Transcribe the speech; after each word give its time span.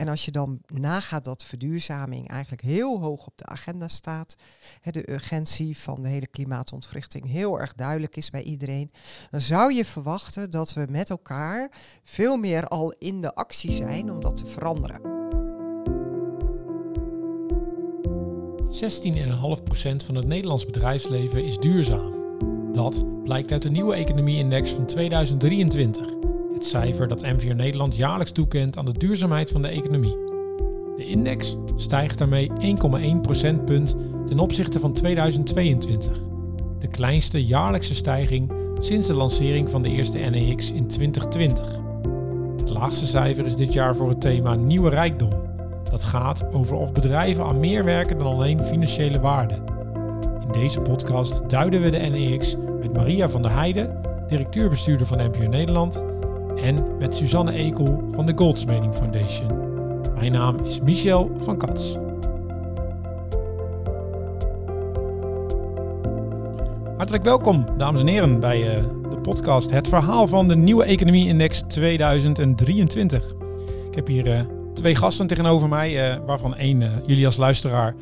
En 0.00 0.08
als 0.08 0.24
je 0.24 0.30
dan 0.30 0.60
nagaat 0.66 1.24
dat 1.24 1.44
verduurzaming 1.44 2.28
eigenlijk 2.28 2.62
heel 2.62 3.00
hoog 3.00 3.26
op 3.26 3.32
de 3.36 3.46
agenda 3.46 3.88
staat, 3.88 4.36
hè, 4.80 4.90
de 4.90 5.10
urgentie 5.10 5.78
van 5.78 6.02
de 6.02 6.08
hele 6.08 6.26
klimaatontwrichting 6.26 7.26
heel 7.26 7.60
erg 7.60 7.74
duidelijk 7.74 8.16
is 8.16 8.30
bij 8.30 8.42
iedereen, 8.42 8.90
dan 9.30 9.40
zou 9.40 9.74
je 9.74 9.84
verwachten 9.84 10.50
dat 10.50 10.72
we 10.72 10.86
met 10.90 11.10
elkaar 11.10 11.70
veel 12.02 12.36
meer 12.36 12.66
al 12.66 12.94
in 12.98 13.20
de 13.20 13.34
actie 13.34 13.70
zijn 13.70 14.10
om 14.10 14.20
dat 14.20 14.36
te 14.36 14.46
veranderen. 14.46 15.00
16,5% 18.68 20.06
van 20.06 20.14
het 20.14 20.26
Nederlands 20.26 20.66
bedrijfsleven 20.66 21.44
is 21.44 21.58
duurzaam. 21.58 22.14
Dat 22.72 23.22
blijkt 23.22 23.52
uit 23.52 23.62
de 23.62 23.70
nieuwe 23.70 23.94
economie-index 23.94 24.70
van 24.70 24.86
2023. 24.86 26.19
Cijfer 26.64 27.08
dat 27.08 27.22
MVR 27.22 27.54
Nederland 27.54 27.96
jaarlijks 27.96 28.32
toekent 28.32 28.76
aan 28.76 28.84
de 28.84 28.98
duurzaamheid 28.98 29.50
van 29.50 29.62
de 29.62 29.68
economie. 29.68 30.16
De 30.96 31.06
index 31.06 31.56
stijgt 31.76 32.18
daarmee 32.18 32.50
1,1 33.14 33.20
procentpunt 33.22 33.96
ten 34.26 34.38
opzichte 34.38 34.80
van 34.80 34.92
2022. 34.92 36.18
De 36.78 36.88
kleinste 36.88 37.44
jaarlijkse 37.44 37.94
stijging 37.94 38.52
sinds 38.78 39.06
de 39.06 39.14
lancering 39.14 39.70
van 39.70 39.82
de 39.82 39.88
eerste 39.88 40.18
NEX 40.18 40.72
in 40.72 40.86
2020. 40.86 41.66
Het 42.56 42.70
laagste 42.70 43.06
cijfer 43.06 43.46
is 43.46 43.56
dit 43.56 43.72
jaar 43.72 43.96
voor 43.96 44.08
het 44.08 44.20
thema 44.20 44.54
Nieuwe 44.54 44.90
Rijkdom. 44.90 45.30
Dat 45.90 46.04
gaat 46.04 46.52
over 46.52 46.76
of 46.76 46.92
bedrijven 46.92 47.44
aan 47.44 47.60
meer 47.60 47.84
werken 47.84 48.18
dan 48.18 48.26
alleen 48.26 48.62
financiële 48.62 49.20
waarde. 49.20 49.54
In 50.40 50.52
deze 50.52 50.80
podcast 50.80 51.50
duiden 51.50 51.82
we 51.82 51.90
de 51.90 51.98
NEX 51.98 52.56
met 52.80 52.92
Maria 52.92 53.28
van 53.28 53.42
der 53.42 53.52
Heijden, 53.52 54.00
directeur-bestuurder 54.28 55.06
van 55.06 55.28
MVO 55.28 55.48
Nederland, 55.48 56.04
en 56.62 56.96
met 56.98 57.14
Suzanne 57.14 57.52
Ekel 57.52 58.08
van 58.12 58.26
de 58.26 58.32
Goldsmeding 58.36 58.94
Foundation. 58.94 59.48
Mijn 60.14 60.32
naam 60.32 60.64
is 60.64 60.80
Michel 60.80 61.30
van 61.38 61.58
Kats. 61.58 61.96
Hartelijk 66.96 67.24
welkom, 67.24 67.66
dames 67.78 68.00
en 68.00 68.06
heren, 68.06 68.40
bij 68.40 68.76
uh, 68.76 68.84
de 69.10 69.18
podcast 69.22 69.70
Het 69.70 69.88
Verhaal 69.88 70.26
van 70.26 70.48
de 70.48 70.56
Nieuwe 70.56 70.84
Economie 70.84 71.28
Index 71.28 71.62
2023. 71.68 73.34
Ik 73.88 73.94
heb 73.94 74.06
hier 74.06 74.26
uh, 74.26 74.40
twee 74.74 74.94
gasten 74.94 75.26
tegenover 75.26 75.68
mij, 75.68 76.12
uh, 76.12 76.18
waarvan 76.26 76.56
één 76.56 77.02
jullie 77.06 77.26
als 77.26 77.36
luisteraar 77.36 77.94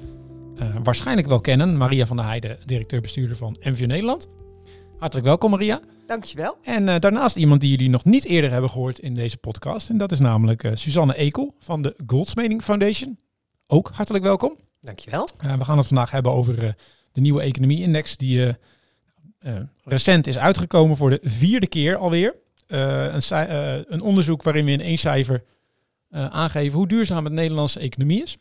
waarschijnlijk 0.83 1.29
wel 1.29 1.41
kennen. 1.41 1.77
Maria 1.77 2.07
van 2.07 2.17
der 2.17 2.27
Heijden, 2.27 2.59
directeur-bestuurder 2.65 3.37
van 3.37 3.57
MVO 3.61 3.87
Nederland. 3.87 4.29
Hartelijk 4.97 5.27
welkom, 5.27 5.51
Maria. 5.51 5.81
Dankjewel. 6.09 6.59
En 6.63 6.89
uh, 6.89 6.99
daarnaast 6.99 7.37
iemand 7.37 7.61
die 7.61 7.71
jullie 7.71 7.89
nog 7.89 8.05
niet 8.05 8.25
eerder 8.25 8.51
hebben 8.51 8.71
gehoord 8.71 8.99
in 8.99 9.15
deze 9.15 9.37
podcast. 9.37 9.91
En 9.91 9.99
dat 9.99 10.13
is 10.13 10.19
namelijk 10.19 10.63
uh, 10.63 10.71
Suzanne 10.75 11.15
Ekel 11.15 11.55
van 11.59 11.83
de 11.83 11.97
Goldsmeding 12.07 12.63
Foundation. 12.63 13.19
Ook 13.67 13.91
hartelijk 13.93 14.25
welkom. 14.25 14.57
Dankjewel. 14.81 15.29
Uh, 15.45 15.57
we 15.57 15.65
gaan 15.65 15.77
het 15.77 15.87
vandaag 15.87 16.11
hebben 16.11 16.33
over 16.33 16.77
de 17.13 17.21
nieuwe 17.21 17.43
economie-index 17.43 18.17
die 18.17 18.57
recent 19.85 20.27
is 20.27 20.39
uitgekomen 20.39 20.97
voor 20.97 21.11
de 21.11 21.21
vierde 21.23 21.67
keer 21.67 21.97
alweer. 21.97 22.35
Een, 22.67 23.23
een, 23.93 24.01
onderzoek 24.01 24.43
waarin 24.43 24.65
we 24.65 24.71
in 24.71 24.81
één 24.81 24.99
cijfer 24.99 25.45
aangeven 26.11 26.79
hoe 26.79 26.89
duurzaam 26.89 27.25
het 27.25 27.33
Nederlandse 27.33 27.81
economie 27.81 28.23
is. 28.23 28.37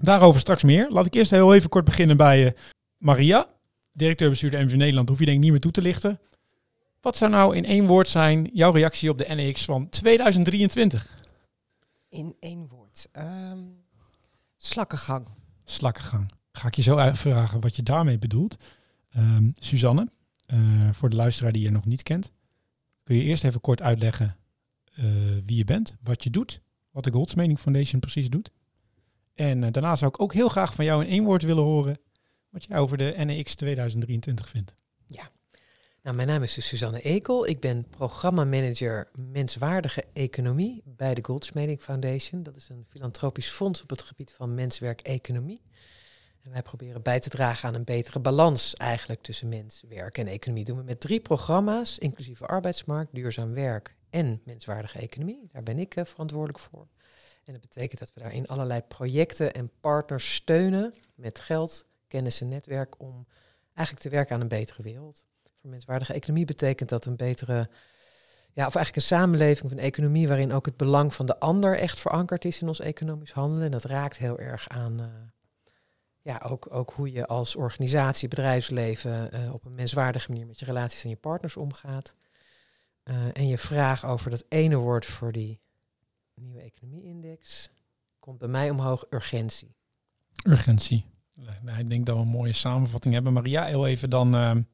Daarover 0.00 0.40
straks 0.40 0.62
meer. 0.62 0.90
Laat 0.90 1.06
ik 1.06 1.14
eerst 1.14 1.30
heel 1.30 1.54
even 1.54 1.68
kort 1.68 1.84
beginnen 1.84 2.16
bij 2.16 2.54
Maria 2.96 3.46
directeur-bestuurder 3.92 4.64
MV 4.64 4.74
Nederland, 4.74 5.08
hoef 5.08 5.18
je 5.18 5.24
denk 5.24 5.36
ik 5.36 5.42
niet 5.42 5.52
meer 5.52 5.60
toe 5.60 5.70
te 5.70 5.82
lichten. 5.82 6.20
Wat 7.00 7.16
zou 7.16 7.30
nou 7.30 7.56
in 7.56 7.64
één 7.64 7.86
woord 7.86 8.08
zijn 8.08 8.50
jouw 8.52 8.72
reactie 8.72 9.10
op 9.10 9.18
de 9.18 9.34
NEX 9.34 9.64
van 9.64 9.88
2023? 9.88 11.24
In 12.08 12.36
één 12.40 12.68
woord. 12.68 13.08
Um, 13.52 13.84
slakkengang. 14.56 15.26
Slakkengang. 15.64 16.32
Ga 16.52 16.66
ik 16.66 16.74
je 16.74 16.82
zo 16.82 17.10
vragen 17.12 17.60
wat 17.60 17.76
je 17.76 17.82
daarmee 17.82 18.18
bedoelt. 18.18 18.56
Um, 19.16 19.52
Suzanne, 19.58 20.10
uh, 20.46 20.92
voor 20.92 21.10
de 21.10 21.16
luisteraar 21.16 21.52
die 21.52 21.62
je 21.62 21.70
nog 21.70 21.84
niet 21.84 22.02
kent, 22.02 22.32
kun 23.02 23.16
je 23.16 23.22
eerst 23.22 23.44
even 23.44 23.60
kort 23.60 23.82
uitleggen 23.82 24.36
uh, 24.98 25.04
wie 25.46 25.56
je 25.56 25.64
bent, 25.64 25.96
wat 26.02 26.24
je 26.24 26.30
doet, 26.30 26.60
wat 26.90 27.04
de 27.04 27.12
Goldsmeding 27.12 27.58
Foundation 27.58 28.00
precies 28.00 28.30
doet. 28.30 28.50
En 29.34 29.62
uh, 29.62 29.70
daarna 29.70 29.96
zou 29.96 30.10
ik 30.10 30.20
ook 30.20 30.32
heel 30.32 30.48
graag 30.48 30.74
van 30.74 30.84
jou 30.84 31.04
in 31.04 31.10
één 31.10 31.24
woord 31.24 31.42
willen 31.42 31.64
horen 31.64 31.98
wat 32.48 32.64
jij 32.64 32.78
over 32.78 32.96
de 32.98 33.14
NEX 33.16 33.54
2023 33.54 34.48
vindt. 34.48 34.74
Ja, 35.06 35.30
nou, 36.02 36.16
mijn 36.16 36.28
naam 36.28 36.42
is 36.42 36.54
dus 36.54 36.66
Suzanne 36.66 37.00
Ekel. 37.00 37.46
Ik 37.46 37.60
ben 37.60 37.86
programmamanager 37.90 39.08
menswaardige 39.14 40.04
economie 40.12 40.82
bij 40.84 41.14
de 41.14 41.24
Goldsmeding 41.24 41.80
Foundation. 41.80 42.42
Dat 42.42 42.56
is 42.56 42.68
een 42.68 42.86
filantropisch 42.88 43.50
fonds 43.50 43.82
op 43.82 43.90
het 43.90 44.02
gebied 44.02 44.32
van 44.32 44.54
menswerk-economie. 44.54 45.62
En 46.42 46.50
wij 46.50 46.62
proberen 46.62 47.02
bij 47.02 47.20
te 47.20 47.28
dragen 47.28 47.68
aan 47.68 47.74
een 47.74 47.84
betere 47.84 48.20
balans 48.20 48.74
eigenlijk 48.74 49.22
tussen 49.22 49.48
mens, 49.48 49.84
werk 49.88 50.18
en 50.18 50.26
economie. 50.26 50.64
Dat 50.64 50.74
doen 50.74 50.84
we 50.84 50.90
met 50.90 51.00
drie 51.00 51.20
programma's, 51.20 51.98
inclusief 51.98 52.42
arbeidsmarkt, 52.42 53.14
duurzaam 53.14 53.54
werk 53.54 53.94
en 54.10 54.40
menswaardige 54.44 54.98
economie. 54.98 55.48
Daar 55.52 55.62
ben 55.62 55.78
ik 55.78 55.96
uh, 55.96 56.04
verantwoordelijk 56.04 56.58
voor. 56.58 56.88
En 57.44 57.52
dat 57.52 57.60
betekent 57.60 57.98
dat 57.98 58.12
we 58.14 58.20
daarin 58.20 58.46
allerlei 58.46 58.80
projecten 58.80 59.52
en 59.52 59.70
partners 59.80 60.34
steunen 60.34 60.94
met 61.14 61.38
geld, 61.38 61.86
kennis 62.08 62.40
en 62.40 62.48
netwerk 62.48 63.00
om 63.00 63.26
eigenlijk 63.74 64.06
te 64.06 64.14
werken 64.14 64.34
aan 64.34 64.40
een 64.40 64.48
betere 64.48 64.82
wereld. 64.82 65.24
Voor 65.60 65.70
menswaardige 65.70 66.12
economie 66.12 66.44
betekent 66.44 66.88
dat 66.88 67.06
een 67.06 67.16
betere, 67.16 67.68
ja, 68.52 68.66
of 68.66 68.74
eigenlijk 68.74 68.96
een 68.96 69.02
samenleving 69.02 69.64
of 69.64 69.70
een 69.70 69.78
economie 69.78 70.28
waarin 70.28 70.52
ook 70.52 70.66
het 70.66 70.76
belang 70.76 71.14
van 71.14 71.26
de 71.26 71.38
ander 71.38 71.78
echt 71.78 71.98
verankerd 71.98 72.44
is 72.44 72.62
in 72.62 72.68
ons 72.68 72.80
economisch 72.80 73.32
handelen. 73.32 73.64
En 73.64 73.70
dat 73.70 73.84
raakt 73.84 74.18
heel 74.18 74.38
erg 74.38 74.68
aan, 74.68 75.00
uh, 75.00 75.06
ja, 76.20 76.42
ook, 76.44 76.74
ook 76.74 76.90
hoe 76.90 77.12
je 77.12 77.26
als 77.26 77.56
organisatie, 77.56 78.28
bedrijfsleven 78.28 79.34
uh, 79.34 79.52
op 79.52 79.64
een 79.64 79.74
menswaardige 79.74 80.30
manier 80.30 80.46
met 80.46 80.58
je 80.58 80.64
relaties 80.64 81.04
en 81.04 81.10
je 81.10 81.16
partners 81.16 81.56
omgaat. 81.56 82.14
Uh, 83.04 83.16
en 83.32 83.48
je 83.48 83.58
vraag 83.58 84.06
over 84.06 84.30
dat 84.30 84.44
ene 84.48 84.76
woord 84.76 85.04
voor 85.04 85.32
die 85.32 85.60
nieuwe 86.34 86.60
economie-index 86.60 87.70
komt 88.18 88.38
bij 88.38 88.48
mij 88.48 88.70
omhoog 88.70 89.06
urgentie. 89.10 89.74
Urgentie. 90.46 91.04
Ik 91.78 91.90
denk 91.90 92.06
dat 92.06 92.16
we 92.16 92.22
een 92.22 92.28
mooie 92.28 92.52
samenvatting 92.52 93.14
hebben. 93.14 93.32
Maria, 93.32 93.64
heel 93.64 93.86
even 93.86 94.10
dan. 94.10 94.66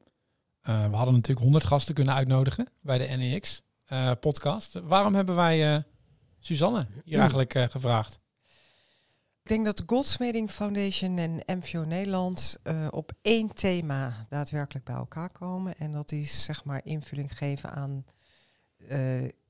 Uh, 0.67 0.89
we 0.89 0.95
hadden 0.95 1.13
natuurlijk 1.13 1.45
100 1.45 1.65
gasten 1.65 1.95
kunnen 1.95 2.13
uitnodigen 2.13 2.67
bij 2.81 2.97
de 2.97 3.15
NEX 3.15 3.61
uh, 3.89 4.11
podcast. 4.19 4.73
Waarom 4.73 5.15
hebben 5.15 5.35
wij 5.35 5.83
Suzanne 6.39 6.87
hier 7.03 7.19
eigenlijk 7.19 7.51
gevraagd? 7.51 8.19
Ik 9.43 9.53
denk 9.53 9.65
dat 9.65 9.77
de 9.77 9.83
Goldsmeding 9.85 10.51
Foundation 10.51 11.17
en 11.17 11.57
MVO 11.57 11.83
Nederland 11.83 12.57
op 12.89 13.11
één 13.21 13.53
thema 13.53 14.25
daadwerkelijk 14.29 14.85
bij 14.85 14.95
elkaar 14.95 15.29
komen. 15.29 15.77
En 15.77 15.91
dat 15.91 16.11
is 16.11 16.43
zeg 16.43 16.63
maar 16.63 16.81
invulling 16.83 17.37
geven 17.37 17.71
aan 17.71 18.05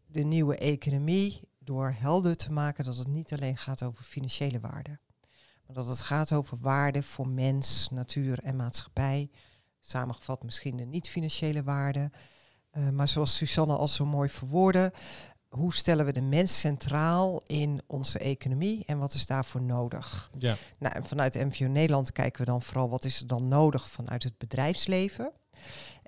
de 0.07 0.23
nieuwe 0.23 0.57
economie 0.57 1.41
door 1.59 1.95
helder 1.97 2.35
te 2.35 2.51
maken 2.51 2.83
dat 2.83 2.97
het 2.97 3.07
niet 3.07 3.33
alleen 3.33 3.57
gaat 3.57 3.83
over 3.83 4.03
financiële 4.03 4.59
waarden. 4.59 4.99
Maar 5.65 5.75
dat 5.75 5.87
het 5.87 6.01
gaat 6.01 6.33
over 6.33 6.57
waarden 6.61 7.03
voor 7.03 7.27
mens, 7.27 7.87
natuur 7.91 8.39
en 8.43 8.55
maatschappij. 8.55 9.29
Samengevat 9.89 10.43
misschien 10.43 10.77
de 10.77 10.85
niet-financiële 10.85 11.63
waarden. 11.63 12.11
Uh, 12.77 12.89
maar 12.89 13.07
zoals 13.07 13.35
Susanne 13.35 13.75
al 13.75 13.87
zo 13.87 14.05
mooi 14.05 14.29
verwoordde, 14.29 14.93
hoe 15.49 15.73
stellen 15.73 16.05
we 16.05 16.11
de 16.13 16.21
mens 16.21 16.59
centraal 16.59 17.41
in 17.45 17.81
onze 17.87 18.19
economie 18.19 18.83
en 18.85 18.97
wat 18.97 19.13
is 19.13 19.25
daarvoor 19.25 19.61
nodig? 19.61 20.31
Ja. 20.37 20.55
Nou, 20.79 20.95
en 20.95 21.05
vanuit 21.05 21.33
MVO 21.33 21.67
Nederland 21.67 22.11
kijken 22.11 22.39
we 22.45 22.51
dan 22.51 22.61
vooral 22.61 22.89
wat 22.89 23.03
is 23.03 23.19
er 23.19 23.27
dan 23.27 23.47
nodig 23.47 23.89
vanuit 23.89 24.23
het 24.23 24.37
bedrijfsleven. 24.37 25.31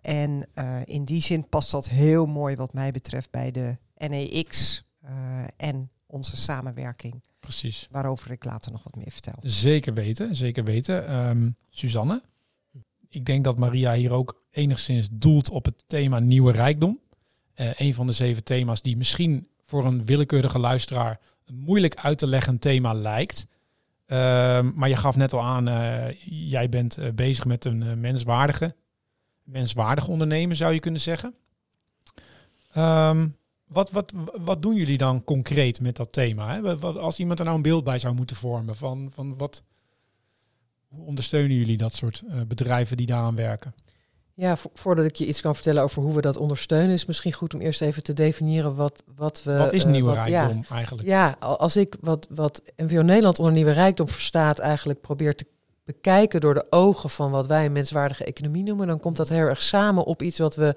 En 0.02 0.48
uh, 0.56 0.82
in 0.86 1.06
die 1.06 1.22
zin 1.22 1.50
past 1.50 1.72
dat 1.72 1.90
heel 1.90 2.26
mooi 2.26 2.56
wat 2.56 2.74
mij 2.74 2.92
betreft 2.92 3.32
bij 3.32 3.52
de 3.52 3.78
NEX 3.98 4.84
uh, 5.06 5.10
en 5.58 5.90
onze 6.06 6.38
samenwerking. 6.38 7.24
Precies. 7.40 7.88
Waarover 7.92 8.32
ik 8.32 8.44
later 8.44 8.72
nog 8.72 8.84
wat 8.84 8.96
meer 8.96 9.12
vertel. 9.12 9.38
Zeker 9.42 9.94
weten, 9.94 10.36
zeker 10.36 10.64
weten. 10.64 11.16
Um, 11.16 11.56
Suzanne, 11.70 12.22
ik 13.10 13.26
denk 13.26 13.44
dat 13.44 13.58
Maria 13.58 13.94
hier 13.94 14.12
ook 14.12 14.42
enigszins 14.52 15.08
doelt 15.12 15.50
op 15.50 15.66
het 15.66 15.84
thema 15.88 16.20
nieuwe 16.20 16.52
rijkdom. 16.52 17.00
Uh, 17.56 17.70
een 17.76 17.94
van 17.94 18.08
de 18.08 18.14
zeven 18.14 18.44
thema's 18.44 18.82
die 18.82 18.98
misschien 18.98 19.48
voor 19.64 19.86
een 19.86 20.06
willekeurige 20.06 20.60
luisteraar 20.60 21.20
een 21.46 21.60
moeilijk 21.60 21.96
uit 21.96 22.18
te 22.18 22.28
leggen 22.28 22.60
thema 22.60 22.94
lijkt. 22.94 23.48
Uh, 24.08 24.18
maar 24.76 24.90
je 24.90 24.96
gaf 24.96 25.16
net 25.16 25.34
al 25.34 25.42
aan, 25.42 25.68
uh, 25.68 26.12
jij 26.50 26.70
bent 26.70 27.00
uh, 27.00 27.12
bezig 27.12 27.46
met 27.46 27.66
een 27.66 28.00
menswaardige, 28.00 28.76
menswaardig 29.44 30.08
ondernemen, 30.08 30.56
zou 30.56 30.74
je 30.74 30.80
kunnen 30.80 31.02
zeggen. 31.02 31.34
Um, 32.78 33.38
wat, 33.70 33.92
wat, 33.92 34.14
wat 34.42 34.62
doen 34.62 34.76
jullie 34.76 34.98
dan 34.98 35.24
concreet 35.24 35.82
met 35.82 35.96
dat 35.96 36.14
thema? 36.14 36.54
Hè? 36.54 36.78
Als 36.78 37.20
iemand 37.20 37.40
er 37.40 37.46
nou 37.46 37.58
een 37.58 37.64
beeld 37.64 37.84
bij 37.84 38.00
zou 38.00 38.16
moeten 38.16 38.36
vormen 38.36 38.76
van, 38.76 39.12
van 39.14 39.38
wat, 39.38 39.64
hoe 40.90 41.06
ondersteunen 41.06 41.58
jullie 41.58 41.78
dat 41.78 41.94
soort 41.94 42.24
uh, 42.28 42.42
bedrijven 42.48 42.98
die 42.98 43.06
daaraan 43.06 43.36
werken? 43.36 43.74
Ja, 44.34 44.58
voordat 44.74 45.06
ik 45.06 45.16
je 45.16 45.28
iets 45.28 45.42
kan 45.42 45.54
vertellen 45.54 45.84
over 45.84 46.04
hoe 46.04 46.14
we 46.14 46.22
dat 46.22 46.38
ondersteunen, 46.38 46.94
is 46.94 47.06
misschien 47.06 47.34
goed 47.34 47.54
om 47.54 47.62
eerst 47.62 47.82
even 47.82 48.04
te 48.04 48.14
definiëren 48.14 48.76
wat, 48.76 49.04
wat 49.16 49.44
we. 49.44 49.58
Wat 49.58 49.74
is 49.74 49.84
uh, 49.84 49.92
nieuwe 49.92 50.14
rijkdom 50.14 50.64
eigenlijk? 50.70 51.08
Ja, 51.08 51.36
als 51.40 51.76
ik 51.76 51.96
wat, 52.02 52.28
wat 52.30 52.62
NVO 52.76 53.02
Nederland 53.02 53.40
onder 53.40 53.54
nieuwe 53.54 53.72
rijkdom 53.72 54.08
verstaat, 54.08 54.60
eigenlijk 54.60 55.02
probeer 55.02 55.36
te 55.36 55.46
bekijken 55.84 56.42
door 56.42 56.54
de 56.54 56.66
ogen 56.70 57.10
van 57.10 57.32
wat 57.32 57.48
wij 57.48 57.66
een 57.66 57.72
menswaardige 57.72 58.24
economie 58.24 58.64
noemen, 58.64 58.88
dan 58.88 59.00
komt 59.00 59.18
dat 59.18 59.30
heel 59.30 59.48
erg 59.48 59.62
samen 59.62 60.04
op 60.04 60.22
iets 60.22 60.38
wat 60.38 60.56
we 60.56 60.76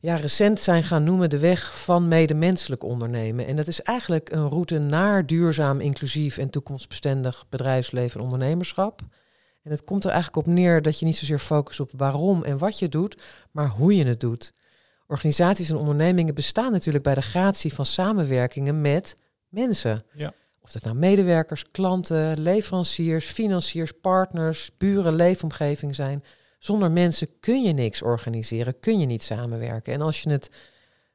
ja, 0.00 0.14
recent 0.14 0.60
zijn 0.60 0.82
gaan 0.82 1.04
noemen 1.04 1.30
de 1.30 1.38
weg 1.38 1.82
van 1.82 2.08
medemenselijk 2.08 2.82
ondernemen. 2.82 3.46
En 3.46 3.56
dat 3.56 3.66
is 3.66 3.82
eigenlijk 3.82 4.30
een 4.32 4.46
route 4.46 4.78
naar 4.78 5.26
duurzaam, 5.26 5.80
inclusief 5.80 6.38
en 6.38 6.50
toekomstbestendig 6.50 7.44
bedrijfsleven 7.48 8.20
en 8.20 8.24
ondernemerschap. 8.26 9.00
En 9.64 9.70
het 9.70 9.84
komt 9.84 10.04
er 10.04 10.10
eigenlijk 10.10 10.46
op 10.46 10.52
neer 10.54 10.82
dat 10.82 10.98
je 10.98 11.04
niet 11.04 11.16
zozeer 11.16 11.38
focust 11.38 11.80
op 11.80 11.90
waarom 11.96 12.42
en 12.42 12.58
wat 12.58 12.78
je 12.78 12.88
doet, 12.88 13.22
maar 13.50 13.68
hoe 13.68 13.96
je 13.96 14.04
het 14.04 14.20
doet. 14.20 14.52
Organisaties 15.06 15.70
en 15.70 15.76
ondernemingen 15.76 16.34
bestaan 16.34 16.72
natuurlijk 16.72 17.04
bij 17.04 17.14
de 17.14 17.22
gratie 17.22 17.74
van 17.74 17.86
samenwerkingen 17.86 18.80
met 18.80 19.16
mensen. 19.48 20.02
Ja. 20.12 20.32
Of 20.60 20.72
dat 20.72 20.84
nou 20.84 20.96
medewerkers, 20.96 21.70
klanten, 21.70 22.40
leveranciers, 22.40 23.26
financiers, 23.26 23.92
partners, 23.92 24.70
buren, 24.78 25.14
leefomgeving 25.14 25.94
zijn. 25.94 26.24
Zonder 26.58 26.90
mensen 26.90 27.28
kun 27.40 27.62
je 27.62 27.72
niks 27.72 28.02
organiseren, 28.02 28.80
kun 28.80 28.98
je 28.98 29.06
niet 29.06 29.22
samenwerken. 29.22 29.92
En 29.92 30.00
als 30.00 30.22
je 30.22 30.30
het 30.30 30.50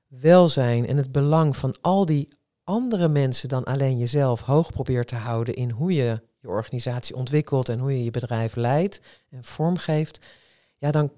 welzijn 0.08 0.88
en 0.88 0.98
het 0.98 1.12
belang 1.12 1.58
van 1.58 1.76
al 1.82 2.06
die 2.06 2.28
andere 2.64 3.08
mensen 3.08 3.50
dan 3.50 3.64
alleen 3.64 3.98
jezelf 3.98 4.42
hoog 4.42 4.72
probeert 4.72 5.08
te 5.08 5.16
houden 5.16 5.54
in 5.54 5.70
hoe 5.70 5.94
je 5.94 6.22
je 6.40 6.48
organisatie 6.48 7.16
ontwikkelt 7.16 7.70
en 7.70 7.80
hoe 7.80 7.92
je 7.98 8.04
je 8.04 8.12
bedrijf 8.12 8.56
leidt 8.56 9.02
en 9.30 9.44
vormgeeft, 9.44 10.26
ja, 10.78 10.92
dan, 10.92 11.12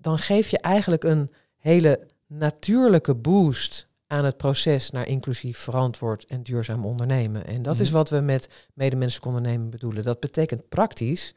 dan 0.00 0.18
geef 0.18 0.48
je 0.48 0.58
eigenlijk 0.58 1.04
een 1.04 1.32
hele 1.56 2.06
natuurlijke 2.26 3.14
boost 3.14 3.88
aan 4.06 4.24
het 4.24 4.36
proces 4.36 4.90
naar 4.90 5.06
inclusief, 5.06 5.58
verantwoord 5.58 6.24
en 6.24 6.42
duurzaam 6.42 6.84
ondernemen. 6.84 7.46
En 7.46 7.62
dat 7.62 7.80
is 7.80 7.88
Mhm. 7.88 7.96
wat 7.96 8.10
we 8.10 8.20
met 8.20 8.48
medemenselijk 8.74 9.26
ondernemen 9.26 9.70
bedoelen. 9.70 10.04
Dat 10.04 10.20
betekent 10.20 10.68
praktisch 10.68 11.34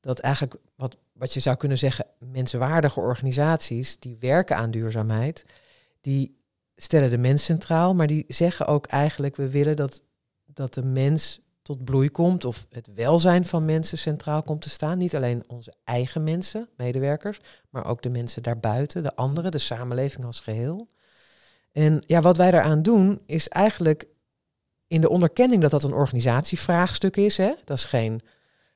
dat 0.00 0.18
eigenlijk 0.18 0.54
wat, 0.76 0.96
wat 1.12 1.32
je 1.32 1.40
zou 1.40 1.56
kunnen 1.56 1.78
zeggen, 1.78 2.06
menswaardige 2.18 3.00
organisaties 3.00 3.98
die 3.98 4.16
werken 4.20 4.56
aan 4.56 4.70
duurzaamheid, 4.70 5.44
die 6.00 6.38
stellen 6.76 7.10
de 7.10 7.18
mens 7.18 7.44
centraal, 7.44 7.94
maar 7.94 8.06
die 8.06 8.24
zeggen 8.28 8.66
ook 8.66 8.86
eigenlijk, 8.86 9.36
we 9.36 9.50
willen 9.50 9.76
dat, 9.76 10.02
dat 10.46 10.74
de 10.74 10.84
mens 10.84 11.40
tot 11.62 11.84
bloei 11.84 12.10
komt 12.10 12.44
of 12.44 12.66
het 12.70 12.88
welzijn 12.94 13.44
van 13.44 13.64
mensen 13.64 13.98
centraal 13.98 14.42
komt 14.42 14.62
te 14.62 14.70
staan. 14.70 14.98
Niet 14.98 15.16
alleen 15.16 15.44
onze 15.48 15.72
eigen 15.84 16.24
mensen, 16.24 16.68
medewerkers, 16.76 17.40
maar 17.70 17.86
ook 17.86 18.02
de 18.02 18.10
mensen 18.10 18.42
daarbuiten, 18.42 19.02
de 19.02 19.16
anderen, 19.16 19.50
de 19.50 19.58
samenleving 19.58 20.24
als 20.24 20.40
geheel. 20.40 20.88
En 21.72 22.02
ja, 22.06 22.20
wat 22.20 22.36
wij 22.36 22.50
daaraan 22.50 22.82
doen 22.82 23.20
is 23.26 23.48
eigenlijk 23.48 24.06
in 24.86 25.00
de 25.00 25.08
onderkenning 25.08 25.62
dat 25.62 25.70
dat 25.70 25.82
een 25.82 25.92
organisatievraagstuk 25.92 27.16
is. 27.16 27.36
Hè? 27.36 27.52
Dat 27.64 27.76
is 27.76 27.84
geen 27.84 28.20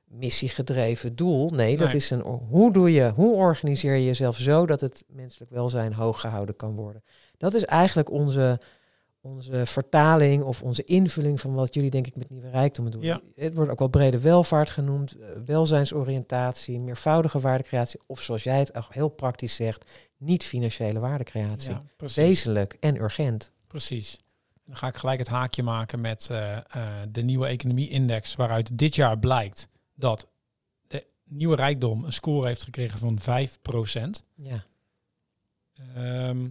missiegedreven 0.04 1.16
doel. 1.16 1.50
Nee, 1.50 1.76
dat 1.76 1.88
Nee. 1.88 1.96
is 1.96 2.10
een 2.10 2.20
hoe 2.20 2.72
doe 2.72 2.92
je, 2.92 3.12
hoe 3.14 3.34
organiseer 3.34 3.94
je 3.94 4.04
jezelf 4.04 4.36
zo 4.36 4.66
dat 4.66 4.80
het 4.80 5.04
menselijk 5.08 5.50
welzijn 5.50 5.92
hoog 5.92 6.20
gehouden 6.20 6.56
kan 6.56 6.74
worden. 6.74 7.02
Dat 7.36 7.54
is 7.54 7.64
eigenlijk 7.64 8.10
onze, 8.10 8.60
onze 9.24 9.66
vertaling 9.66 10.42
of 10.42 10.62
onze 10.62 10.84
invulling 10.84 11.40
van 11.40 11.54
wat 11.54 11.74
jullie 11.74 11.90
denk 11.90 12.06
ik 12.06 12.16
met 12.16 12.30
nieuwe 12.30 12.50
rijkdom 12.50 12.90
doen. 12.90 13.02
Ja. 13.02 13.20
Het 13.34 13.54
wordt 13.54 13.70
ook 13.70 13.78
wel 13.78 13.88
brede 13.88 14.20
welvaart 14.20 14.70
genoemd, 14.70 15.16
eh, 15.16 15.28
welzijnsoriëntatie, 15.44 16.80
meervoudige 16.80 17.40
waardecreatie 17.40 18.00
of 18.06 18.22
zoals 18.22 18.42
jij 18.42 18.58
het 18.58 18.76
ook 18.76 18.94
heel 18.94 19.08
praktisch 19.08 19.54
zegt, 19.54 20.10
niet 20.16 20.44
financiële 20.44 20.98
waardecreatie. 20.98 21.70
Ja. 21.70 22.08
Wezenlijk 22.14 22.76
en 22.80 22.96
urgent. 22.96 23.52
Precies. 23.66 24.20
Dan 24.64 24.76
ga 24.76 24.86
ik 24.86 24.96
gelijk 24.96 25.18
het 25.18 25.28
haakje 25.28 25.62
maken 25.62 26.00
met 26.00 26.28
eh, 26.30 26.56
eh, 26.56 26.62
de 27.08 27.22
nieuwe 27.22 27.46
economie-index, 27.46 28.34
waaruit 28.34 28.78
dit 28.78 28.94
jaar 28.94 29.18
blijkt 29.18 29.68
dat 29.94 30.28
de 30.86 31.06
nieuwe 31.24 31.56
rijkdom 31.56 32.04
een 32.04 32.12
score 32.12 32.46
heeft 32.46 32.62
gekregen 32.62 32.98
van 32.98 33.18
5%. 33.20 34.24
Ja. 34.34 34.64
Ehm, 35.94 36.48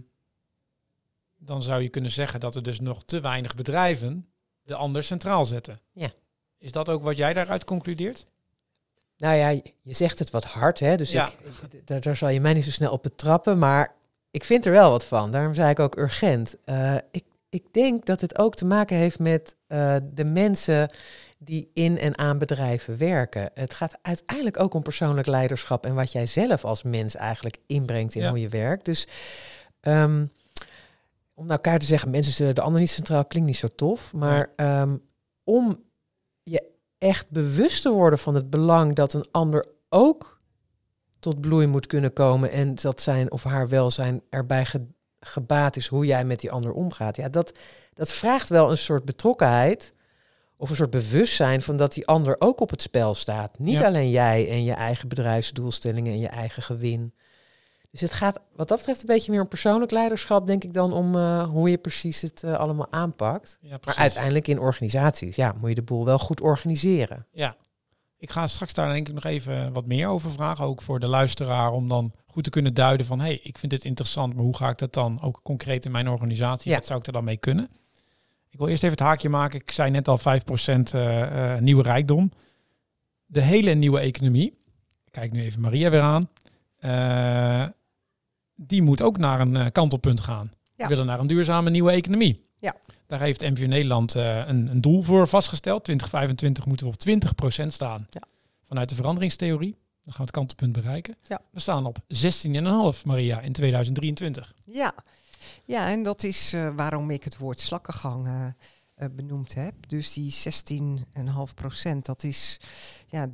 dan 1.44 1.62
zou 1.62 1.82
je 1.82 1.88
kunnen 1.88 2.10
zeggen 2.10 2.40
dat 2.40 2.56
er 2.56 2.62
dus 2.62 2.80
nog 2.80 3.04
te 3.04 3.20
weinig 3.20 3.54
bedrijven 3.54 4.26
de 4.62 4.74
ander 4.74 5.02
centraal 5.04 5.44
zetten. 5.46 5.80
Ja. 5.92 6.10
Is 6.58 6.72
dat 6.72 6.88
ook 6.88 7.02
wat 7.02 7.16
jij 7.16 7.32
daaruit 7.32 7.64
concludeert? 7.64 8.26
Nou 9.16 9.34
ja, 9.36 9.48
je- 9.48 9.62
zegt 9.82 10.18
het 10.18 10.30
wat 10.30 10.44
hard, 10.44 10.80
hè? 10.80 10.96
Dus 10.96 11.10
Ja. 11.10 11.28
ik, 11.28 11.86
daar, 11.86 12.00
daar 12.00 12.16
zal 12.16 12.28
je 12.28 12.40
mij 12.40 12.52
niet 12.52 12.64
zo 12.64 12.70
snel 12.70 12.92
op 12.92 13.02
betrappen. 13.02 13.58
Maar 13.58 13.94
ik 14.30 14.44
vind 14.44 14.66
er 14.66 14.72
wel 14.72 14.90
wat 14.90 15.04
van. 15.04 15.30
Daarom 15.30 15.54
zei 15.54 15.70
ik 15.70 15.78
ook 15.78 15.96
urgent. 15.98 16.56
Eh, 16.64 16.94
ik, 17.10 17.24
ik 17.48 17.64
denk 17.72 18.04
dat 18.06 18.20
het 18.20 18.38
ook 18.38 18.54
te 18.54 18.64
maken 18.64 18.96
heeft 18.96 19.18
met 19.18 19.56
eh, 19.66 19.96
de 20.12 20.24
mensen 20.24 20.90
die 21.38 21.70
in 21.74 21.98
en 21.98 22.18
aan 22.18 22.38
bedrijven 22.38 22.98
werken. 22.98 23.50
Het 23.54 23.74
gaat 23.74 23.98
uiteindelijk 24.02 24.60
ook 24.60 24.74
om 24.74 24.82
persoonlijk 24.82 25.26
leiderschap 25.26 25.86
en 25.86 25.94
wat 25.94 26.12
jij 26.12 26.26
zelf 26.26 26.64
als 26.64 26.82
mens 26.82 27.14
eigenlijk 27.16 27.56
inbrengt 27.66 28.14
in 28.14 28.22
Ja. 28.22 28.28
hoe 28.28 28.40
je 28.40 28.48
werkt. 28.48 28.84
Dus 28.84 29.06
ehm, 29.80 30.24
om 31.34 31.46
naar 31.46 31.56
elkaar 31.56 31.78
te 31.78 31.86
zeggen, 31.86 32.10
mensen 32.10 32.32
stellen 32.32 32.54
de 32.54 32.60
ander 32.60 32.80
niet 32.80 32.90
centraal, 32.90 33.24
klinkt 33.24 33.48
niet 33.48 33.58
zo 33.58 33.68
tof. 33.74 34.12
Maar 34.12 34.52
ehm, 34.56 34.96
om 35.44 35.82
je 36.42 36.70
echt 36.98 37.30
bewust 37.30 37.82
te 37.82 37.90
worden 37.90 38.18
van 38.18 38.34
het 38.34 38.50
belang 38.50 38.94
dat 38.94 39.12
een 39.12 39.26
ander 39.30 39.66
ook 39.88 40.40
tot 41.18 41.40
bloei 41.40 41.66
moet 41.66 41.86
kunnen 41.86 42.12
komen 42.12 42.50
en 42.50 42.74
dat 42.74 43.00
zijn 43.00 43.32
of 43.32 43.44
haar 43.44 43.68
welzijn 43.68 44.22
erbij 44.30 44.64
ge- 44.64 44.86
gebaat 45.20 45.76
is 45.76 45.86
hoe 45.86 46.06
jij 46.06 46.24
met 46.24 46.40
die 46.40 46.50
ander 46.52 46.72
omgaat. 46.72 47.16
Ja, 47.16 47.28
dat, 47.28 47.58
dat 47.94 48.12
vraagt 48.12 48.48
wel 48.48 48.70
een 48.70 48.78
soort 48.78 49.04
betrokkenheid 49.04 49.94
of 50.56 50.70
een 50.70 50.76
soort 50.76 50.90
bewustzijn 50.90 51.62
van 51.62 51.76
dat 51.76 51.94
die 51.94 52.06
ander 52.06 52.36
ook 52.38 52.60
op 52.60 52.70
het 52.70 52.82
spel 52.82 53.14
staat. 53.14 53.58
Niet 53.58 53.78
Ja. 53.78 53.86
alleen 53.86 54.10
jij 54.10 54.48
en 54.50 54.64
je 54.64 54.72
eigen 54.72 55.08
bedrijfsdoelstellingen 55.08 56.12
en 56.12 56.18
je 56.18 56.28
eigen 56.28 56.62
gewin. 56.62 57.14
Dus 57.94 58.02
het 58.02 58.12
gaat 58.12 58.40
wat 58.56 58.68
dat 58.68 58.78
betreft 58.78 59.00
een 59.00 59.06
beetje 59.06 59.30
meer 59.32 59.40
om 59.40 59.48
persoonlijk 59.48 59.90
leiderschap, 59.90 60.46
denk 60.46 60.64
ik 60.64 60.72
dan, 60.72 60.92
om 60.92 61.16
eh, 61.16 61.48
hoe 61.48 61.70
je 61.70 61.78
precies 61.78 62.20
het 62.20 62.42
eh, 62.42 62.54
allemaal 62.54 62.86
aanpakt. 62.90 63.58
Ja, 63.60 63.78
Maar 63.84 63.96
uiteindelijk 63.96 64.48
in 64.48 64.58
organisaties, 64.58 65.36
ja, 65.36 65.54
moet 65.60 65.68
je 65.68 65.74
de 65.74 65.82
boel 65.82 66.04
wel 66.04 66.18
goed 66.18 66.40
organiseren. 66.40 67.26
Ja. 67.32 67.56
Ik 68.18 68.30
ga 68.30 68.46
straks 68.46 68.72
daar 68.72 68.92
denk 68.92 69.08
ik 69.08 69.14
nog 69.14 69.24
even 69.24 69.72
wat 69.72 69.86
meer 69.86 70.08
over 70.08 70.30
vragen, 70.30 70.64
ook 70.64 70.82
voor 70.82 71.00
de 71.00 71.06
luisteraar, 71.06 71.72
om 71.72 71.88
dan 71.88 72.12
goed 72.26 72.44
te 72.44 72.50
kunnen 72.50 72.74
duiden 72.74 73.06
van, 73.06 73.18
hé, 73.18 73.24
hey, 73.26 73.40
ik 73.42 73.58
vind 73.58 73.72
dit 73.72 73.84
interessant, 73.84 74.34
maar 74.34 74.44
hoe 74.44 74.56
ga 74.56 74.68
ik 74.68 74.78
dat 74.78 74.92
dan 74.92 75.22
ook 75.22 75.40
concreet 75.42 75.84
in 75.84 75.90
mijn 75.90 76.08
organisatie, 76.08 76.70
Ja. 76.70 76.76
wat 76.76 76.86
zou 76.86 76.98
ik 76.98 77.06
er 77.06 77.12
dan 77.12 77.24
mee 77.24 77.36
kunnen? 77.36 77.68
Ik 78.50 78.58
wil 78.58 78.68
eerst 78.68 78.82
even 78.82 78.96
het 78.96 79.06
haakje 79.06 79.28
maken, 79.28 79.60
ik 79.60 79.70
zei 79.70 79.90
net 79.90 80.08
al 80.08 80.18
5% 80.18 80.94
eh, 80.94 81.56
nieuwe 81.58 81.82
rijkdom. 81.82 82.30
De 83.26 83.40
hele 83.40 83.74
nieuwe 83.74 83.98
economie, 84.00 84.58
ik 85.04 85.12
kijk 85.12 85.32
nu 85.32 85.42
even 85.42 85.60
Maria 85.60 85.90
weer 85.90 86.00
aan, 86.00 86.28
die 88.54 88.82
moet 88.82 89.02
ook 89.02 89.18
naar 89.18 89.40
een 89.40 89.56
eh, 89.56 89.66
kantelpunt 89.72 90.20
gaan. 90.20 90.52
Ja. 90.76 90.82
We 90.82 90.88
willen 90.88 91.06
naar 91.06 91.20
een 91.20 91.26
duurzame 91.26 91.70
nieuwe 91.70 91.90
economie. 91.90 92.46
Ja. 92.58 92.74
Daar 93.06 93.20
heeft 93.20 93.40
MVU 93.40 93.66
Nederland 93.66 94.14
eh, 94.14 94.46
een, 94.46 94.66
een 94.66 94.80
doel 94.80 95.02
voor 95.02 95.28
vastgesteld. 95.28 95.84
2025 95.84 96.66
moeten 96.66 96.86
we 96.86 96.92
op 96.92 97.62
20% 97.62 97.66
staan. 97.66 98.06
Ja. 98.10 98.22
Vanuit 98.64 98.88
de 98.88 98.94
veranderingstheorie. 98.94 99.70
Dan 100.04 100.14
gaan 100.14 100.16
we 100.16 100.22
het 100.22 100.30
kantelpunt 100.30 100.72
bereiken. 100.72 101.16
Ja. 101.22 101.40
We 101.50 101.60
staan 101.60 101.86
op 101.86 101.98
16,5 101.98 103.02
Maria 103.04 103.40
in 103.40 103.52
2023. 103.52 104.54
Ja, 104.64 104.94
ja 105.64 105.88
en 105.88 106.02
dat 106.02 106.22
is 106.22 106.52
eh, 106.52 106.68
waarom 106.76 107.10
ik 107.10 107.24
het 107.24 107.36
woord 107.36 107.60
slakkengang 107.60 108.54
benoemd 109.12 109.54
heb. 109.54 109.74
Dus 109.88 110.12
die 110.12 110.32
16,5 110.32 111.54
procent, 111.54 112.06
dat 112.06 112.22
is 112.22 112.60
ja, 113.14 113.28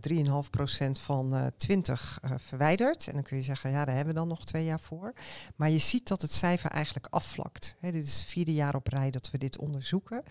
3,5 0.44 0.50
procent 0.50 0.98
van 0.98 1.36
eh 1.36 1.46
20 1.56 2.18
eh, 2.22 2.30
verwijderd. 2.36 3.06
En 3.06 3.12
dan 3.12 3.22
kun 3.22 3.36
je 3.36 3.42
zeggen, 3.42 3.70
ja, 3.70 3.84
daar 3.84 3.94
hebben 3.94 4.14
we 4.14 4.20
dan 4.20 4.28
nog 4.28 4.44
twee 4.44 4.64
jaar 4.64 4.80
voor. 4.80 5.12
Maar 5.56 5.70
je 5.70 5.78
ziet 5.78 6.08
dat 6.08 6.22
het 6.22 6.32
cijfer 6.32 6.70
eigenlijk 6.70 7.06
afvlakt. 7.10 7.76
Dit 7.80 7.94
is 7.94 8.18
het 8.18 8.28
vierde 8.28 8.54
jaar 8.54 8.74
op 8.74 8.86
rij 8.86 9.10
dat 9.10 9.30
we 9.30 9.38
dit 9.38 9.58
onderzoeken. 9.58 10.22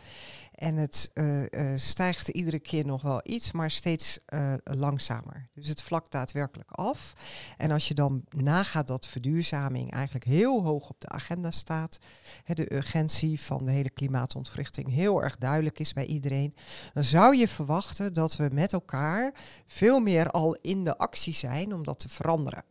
En 0.60 0.76
het 0.76 1.10
eh, 1.14 1.74
eh, 1.74 1.80
stijgt 1.80 2.28
iedere 2.28 2.60
keer 2.60 2.86
nog 2.86 3.02
wel 3.02 3.22
iets, 3.24 3.52
maar 3.52 3.72
steeds 3.72 4.20
eh, 4.26 4.54
langzamer. 4.64 5.50
Dus 5.54 5.68
het 5.68 5.82
vlakt 5.82 6.12
daadwerkelijk 6.12 6.72
af. 6.72 7.14
En 7.58 7.72
als 7.72 7.88
je 7.88 7.94
dan 7.94 8.24
nagaat 8.30 8.88
dat 8.88 9.08
verduurzaming 9.08 9.92
eigenlijk 9.92 10.26
heel 10.26 10.64
hoog 10.64 10.90
op 10.90 11.02
de 11.02 11.08
agenda 11.08 11.52
staat, 11.52 12.00
de 12.46 12.74
urgentie 12.74 13.42
van 13.42 13.66
de 13.66 13.72
hele 13.72 13.90
klimaatontwrichting 13.90 14.90
heel 14.90 15.24
erg 15.24 15.38
duidelijk 15.38 15.80
is 15.80 15.94
bij 15.94 16.06
iedereen, 16.06 16.56
dan 16.94 17.04
zou 17.04 17.36
je 17.36 17.48
verwachten 17.48 18.14
dat 18.14 18.36
we 18.36 18.50
met 18.54 18.74
elkaar 18.74 19.34
veel 19.66 20.00
meer 20.00 20.30
al 20.30 20.58
in 20.62 20.84
de 20.84 20.98
actie 20.98 21.34
zijn 21.34 21.74
om 21.74 21.84
dat 21.84 22.00
te 22.00 22.10
veranderen. 22.10 22.64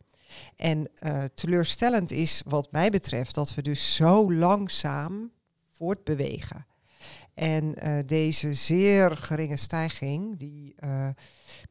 En 0.55 0.89
eh, 0.95 1.23
teleurstellend 1.33 2.11
is 2.11 2.41
wat 2.45 2.71
mij 2.71 2.89
betreft 2.89 3.35
dat 3.35 3.55
we 3.55 3.61
dus 3.61 3.95
zo 3.95 4.33
langzaam 4.33 5.31
voortbewegen. 5.71 6.67
En 7.33 7.75
eh, 7.75 7.97
deze 8.05 8.53
zeer 8.53 9.17
geringe 9.17 9.57
stijging, 9.57 10.39
die, 10.39 10.73
eh, 10.75 11.09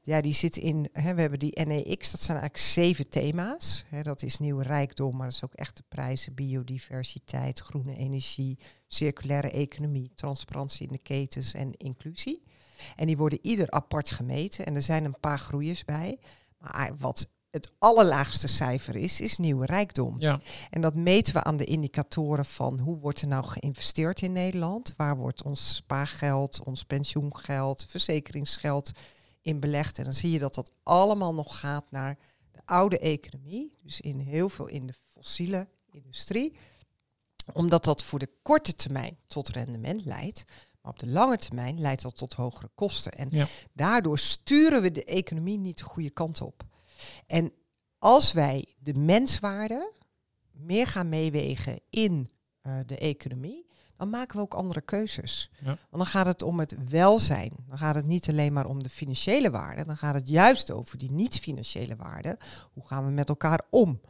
ja, 0.03 0.21
die 0.21 0.35
zit 0.35 0.57
in, 0.57 0.89
hè, 0.93 1.15
we 1.15 1.21
hebben 1.21 1.39
die 1.39 1.65
NEX, 1.65 2.11
dat 2.11 2.21
zijn 2.21 2.39
eigenlijk 2.39 2.59
zeven 2.59 3.09
thema's. 3.09 3.85
Hè, 3.89 4.03
dat 4.03 4.23
is 4.23 4.39
nieuwe 4.39 4.63
rijkdom, 4.63 5.17
maar 5.17 5.27
dat 5.27 5.35
is 5.35 5.45
ook 5.45 5.55
echte 5.55 5.83
prijzen, 5.89 6.35
biodiversiteit, 6.35 7.61
groene 7.61 7.97
energie, 7.97 8.59
circulaire 8.87 9.51
economie, 9.51 10.11
transparantie 10.15 10.87
in 10.87 10.93
de 10.93 10.99
ketens 10.99 11.55
en 11.55 11.77
inclusie. 11.77 12.43
En 12.97 13.07
die 13.07 13.17
worden 13.17 13.39
ieder 13.43 13.71
apart 13.71 14.11
gemeten 14.11 14.67
en 14.67 14.75
er 14.75 14.83
zijn 14.83 15.05
een 15.05 15.21
paar 15.21 15.39
groeiers 15.39 15.85
bij. 15.85 16.19
Maar 16.59 16.97
wat 16.99 17.29
het 17.51 17.73
allerlaagste 17.79 18.49
cijfer 18.49 18.97
is, 18.97 19.21
is 19.21 19.37
nieuwe 19.37 19.67
rijkdom. 19.67 20.15
Ja. 20.19 20.41
En 20.71 20.81
dat 20.81 20.95
meten 20.95 21.35
we 21.35 21.43
aan 21.43 21.57
de 21.57 21.65
indicatoren 21.65 22.45
van 22.45 22.81
hoe 22.81 22.99
wordt 22.99 23.21
er 23.21 23.29
nou 23.29 23.45
geïnvesteerd 23.45 24.23
in 24.23 24.33
Nederland? 24.33 24.95
Waar 24.97 25.17
wordt 25.17 25.43
ons 25.43 25.75
spaargeld, 25.75 26.63
ons 26.65 26.85
pensioengeld, 26.85 27.87
verzekeringsgeld 27.89 28.91
in 29.41 29.61
belegd? 29.61 29.99
En 29.99 30.05
dan 30.05 30.13
zie 30.13 30.31
je 30.31 30.39
dat 30.39 30.55
dat 30.55 30.71
allemaal 30.83 31.35
nog 31.35 31.59
gaat 31.59 31.91
naar 31.91 32.19
de 32.53 32.61
oude 32.65 32.99
economie, 32.99 33.77
dus 33.83 34.01
in 34.01 34.19
heel 34.19 34.49
veel 34.49 34.67
in 34.67 34.87
de 34.87 34.95
fossiele 35.09 35.69
industrie. 35.91 36.57
Omdat 37.53 37.85
dat 37.85 38.03
voor 38.03 38.19
de 38.19 38.31
korte 38.43 38.75
termijn 38.75 39.17
tot 39.27 39.49
rendement 39.49 40.05
leidt. 40.05 40.45
Maar 40.89 40.97
op 40.97 41.09
de 41.09 41.13
lange 41.15 41.37
termijn 41.37 41.81
leidt 41.81 42.03
dat 42.03 42.17
tot 42.17 42.33
hogere 42.35 42.71
kosten. 42.75 43.13
En 43.13 43.29
Ja. 43.31 43.47
daardoor 43.73 44.19
sturen 44.19 44.83
we 44.83 44.91
de 44.91 45.05
economie 45.05 45.59
niet 45.59 45.79
de 45.79 45.85
goede 45.85 46.11
kant 46.11 46.41
op. 46.41 46.65
En 47.27 47.53
als 47.99 48.33
wij 48.33 48.75
de 48.79 48.95
menswaarde 48.95 49.93
meer 50.53 50.87
gaan 50.87 51.09
meewegen 51.09 51.81
in 51.91 52.31
eh, 52.61 52.79
de 52.87 52.99
economie, 52.99 53.67
dan 53.97 54.11
maken 54.11 54.37
we 54.37 54.43
ook 54.43 54.55
andere 54.55 54.81
keuzes. 54.81 55.51
Ja. 55.61 55.67
Want 55.67 55.79
dan 55.91 56.07
gaat 56.07 56.27
het 56.27 56.43
om 56.43 56.59
het 56.59 56.77
welzijn. 56.89 57.53
Dan 57.69 57.79
gaat 57.79 57.95
het 57.95 58.07
niet 58.07 58.29
alleen 58.29 58.53
maar 58.53 58.67
om 58.67 58.83
de 58.83 58.89
financiële 58.89 59.51
waarde. 59.51 59.85
Dan 59.85 59.97
gaat 59.97 60.15
het 60.15 60.29
juist 60.29 60.71
over 60.71 60.99
die 60.99 61.11
niet-financiële 61.11 61.97
waarde. 61.97 62.39
Hoe 62.73 62.87
gaan 62.87 63.05
we 63.05 63.11
met 63.11 63.29
elkaar 63.29 63.63
om? 63.71 64.01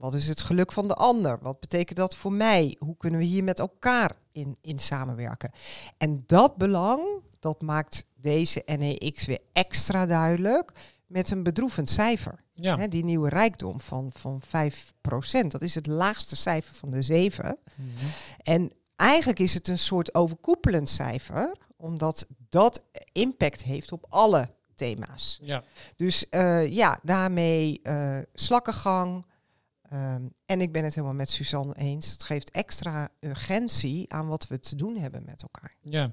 Wat 0.00 0.14
is 0.14 0.28
het 0.28 0.40
geluk 0.40 0.72
van 0.72 0.88
de 0.88 0.94
ander? 0.94 1.38
Wat 1.42 1.60
betekent 1.60 1.98
dat 1.98 2.16
voor 2.16 2.32
mij? 2.32 2.76
Hoe 2.78 2.96
kunnen 2.96 3.20
we 3.20 3.26
hier 3.26 3.44
met 3.44 3.58
elkaar 3.58 4.12
in, 4.32 4.56
in 4.60 4.78
samenwerken? 4.78 5.50
En 5.98 6.24
dat 6.26 6.56
belang, 6.56 7.02
dat 7.38 7.62
maakt 7.62 8.04
deze 8.14 8.62
NEX 8.66 9.26
weer 9.26 9.38
extra 9.52 10.06
duidelijk 10.06 10.72
met 11.06 11.30
een 11.30 11.42
bedroevend 11.42 11.90
cijfer. 11.90 12.44
Ja. 12.54 12.86
Die 12.86 13.04
nieuwe 13.04 13.28
rijkdom 13.28 13.80
van, 13.80 14.10
van 14.12 14.42
5%, 14.42 15.46
dat 15.46 15.62
is 15.62 15.74
het 15.74 15.86
laagste 15.86 16.36
cijfer 16.36 16.74
van 16.74 16.90
de 16.90 17.02
zeven. 17.02 17.58
Mhm. 17.74 18.06
En 18.42 18.72
eigenlijk 18.96 19.38
is 19.38 19.54
het 19.54 19.68
een 19.68 19.78
soort 19.78 20.14
overkoepelend 20.14 20.88
cijfer, 20.88 21.56
omdat 21.76 22.26
dat 22.48 22.82
impact 23.12 23.62
heeft 23.62 23.92
op 23.92 24.06
alle 24.08 24.48
thema's. 24.74 25.38
ja. 25.42 25.62
Dus 25.96 26.28
eh, 26.28 26.72
ja, 26.72 26.98
daarmee 27.02 27.80
eh 27.82 28.18
slakkengang. 28.34 29.24
Ehm, 29.90 30.22
en 30.46 30.60
ik 30.60 30.72
ben 30.72 30.84
het 30.84 30.94
helemaal 30.94 31.16
met 31.16 31.30
Suzanne 31.30 31.74
eens. 31.76 32.12
Het 32.12 32.22
geeft 32.22 32.50
extra 32.50 33.08
urgentie 33.20 34.12
aan 34.12 34.26
wat 34.26 34.46
we 34.46 34.60
te 34.60 34.76
doen 34.76 34.96
hebben 34.96 35.22
met 35.24 35.42
elkaar. 35.42 35.76
Ja. 35.80 36.10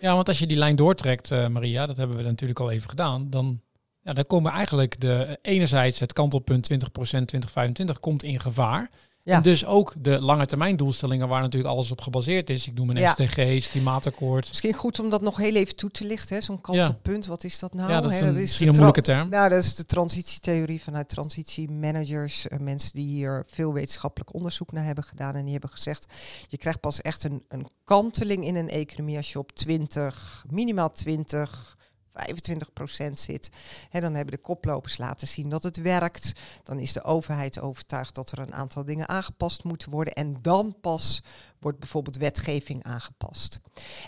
ja, 0.00 0.14
want 0.14 0.28
als 0.28 0.38
je 0.38 0.46
die 0.46 0.56
lijn 0.56 0.76
doortrekt, 0.76 1.30
eh, 1.30 1.48
Maria, 1.48 1.86
dat 1.86 1.96
hebben 1.96 2.16
we 2.16 2.22
natuurlijk 2.22 2.60
al 2.60 2.70
even 2.70 2.90
gedaan, 2.90 3.30
dan, 3.30 3.60
ja, 4.00 4.12
dan 4.12 4.26
komen 4.26 4.52
eigenlijk 4.52 5.00
de, 5.00 5.38
enerzijds 5.42 5.98
het 5.98 6.12
kantelpunt 6.12 6.62
20% 6.62 7.28
2025 7.28 8.00
komt 8.00 8.22
in 8.22 8.40
gevaar. 8.40 8.90
Ja. 9.22 9.36
En 9.36 9.42
dus 9.42 9.64
ook 9.66 9.94
de 9.98 10.20
lange 10.20 10.46
termijn 10.46 10.76
doelstellingen 10.76 11.28
waar 11.28 11.40
natuurlijk 11.42 11.72
alles 11.74 11.90
op 11.90 12.00
gebaseerd 12.00 12.50
is. 12.50 12.66
Ik 12.66 12.74
noem 12.74 12.90
een 12.90 12.96
Ja. 12.96 13.12
SDG's, 13.12 13.68
klimaatakkoord. 13.70 14.48
Misschien 14.48 14.72
goed 14.74 15.00
om 15.00 15.10
dat 15.10 15.20
nog 15.22 15.36
heel 15.36 15.54
even 15.54 15.76
toe 15.76 15.90
te 15.90 16.04
lichten. 16.06 16.36
hè, 16.36 16.42
Zo'n 16.42 16.60
kantelpunt, 16.60 17.26
wat 17.26 17.44
is 17.44 17.58
dat 17.58 17.74
nou? 17.74 17.90
ja, 17.90 18.00
dat 18.00 18.10
is, 18.10 18.18
Hè, 18.20 18.26
een, 18.28 18.36
een 18.36 18.46
tra- 18.46 18.70
moeilijke 18.70 19.00
term. 19.02 19.28
Nou, 19.28 19.48
dat 19.48 19.64
is 19.64 19.74
de 19.74 19.84
transitietheorie 19.86 20.82
vanuit 20.82 21.08
transitiemanagers. 21.08 22.48
eh, 22.48 22.58
mensen 22.58 22.90
die 22.94 23.06
hier 23.06 23.44
veel 23.46 23.72
wetenschappelijk 23.72 24.34
onderzoek 24.34 24.72
naar 24.72 24.84
hebben 24.84 25.04
gedaan. 25.04 25.34
En 25.34 25.42
die 25.42 25.52
hebben 25.52 25.70
gezegd, 25.70 26.06
je 26.48 26.58
krijgt 26.58 26.80
pas 26.80 27.00
echt 27.00 27.24
een, 27.24 27.42
een 27.48 27.66
kanteling 27.84 28.44
in 28.44 28.56
een 28.56 28.68
economie 28.68 29.16
als 29.16 29.32
je 29.32 29.38
op 29.38 29.52
20, 29.52 30.44
minimaal 30.50 30.92
20, 30.92 31.76
25 32.12 32.72
procent 32.72 33.18
zit. 33.18 33.50
Hè, 33.90 34.00
dan 34.00 34.14
hebben 34.14 34.34
de 34.34 34.40
koplopers 34.40 34.98
laten 34.98 35.28
zien 35.28 35.48
dat 35.48 35.62
het 35.62 35.76
werkt. 35.76 36.32
Dan 36.62 36.78
is 36.78 36.92
de 36.92 37.02
overheid 37.02 37.60
overtuigd 37.60 38.14
dat 38.14 38.32
er 38.32 38.38
een 38.38 38.54
aantal 38.54 38.84
dingen 38.84 39.08
aangepast 39.08 39.64
moeten 39.64 39.90
worden. 39.90 40.14
En 40.14 40.36
dan 40.42 40.76
pas 40.80 41.22
wordt 41.58 41.78
bijvoorbeeld 41.78 42.16
wetgeving 42.16 42.82
aangepast. 42.82 43.60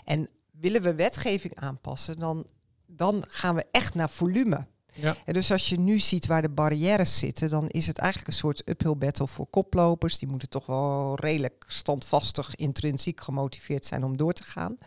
En 0.03 0.29
willen 0.51 0.81
we 0.81 0.95
wetgeving 0.95 1.55
aanpassen, 1.55 2.19
dan, 2.19 2.45
dan 2.85 3.23
gaan 3.27 3.55
we 3.55 3.65
echt 3.71 3.95
naar 3.95 4.09
volume. 4.09 4.67
Ja. 4.93 5.15
En 5.25 5.33
dus 5.33 5.51
als 5.51 5.69
je 5.69 5.79
nu 5.79 5.99
ziet 5.99 6.25
waar 6.25 6.41
de 6.41 6.49
barrières 6.49 7.17
zitten, 7.17 7.49
dan 7.49 7.69
is 7.69 7.87
het 7.87 7.97
eigenlijk 7.97 8.31
een 8.31 8.37
soort 8.37 8.69
uphill 8.69 8.95
battle 8.95 9.27
voor 9.27 9.47
koplopers. 9.47 10.17
Die 10.17 10.29
moeten 10.29 10.49
toch 10.49 10.65
wel 10.65 11.15
redelijk 11.15 11.65
standvastig, 11.67 12.55
intrinsiek 12.55 13.21
gemotiveerd 13.21 13.85
zijn 13.85 14.03
om 14.03 14.17
door 14.17 14.33
te 14.33 14.43
gaan. 14.43 14.77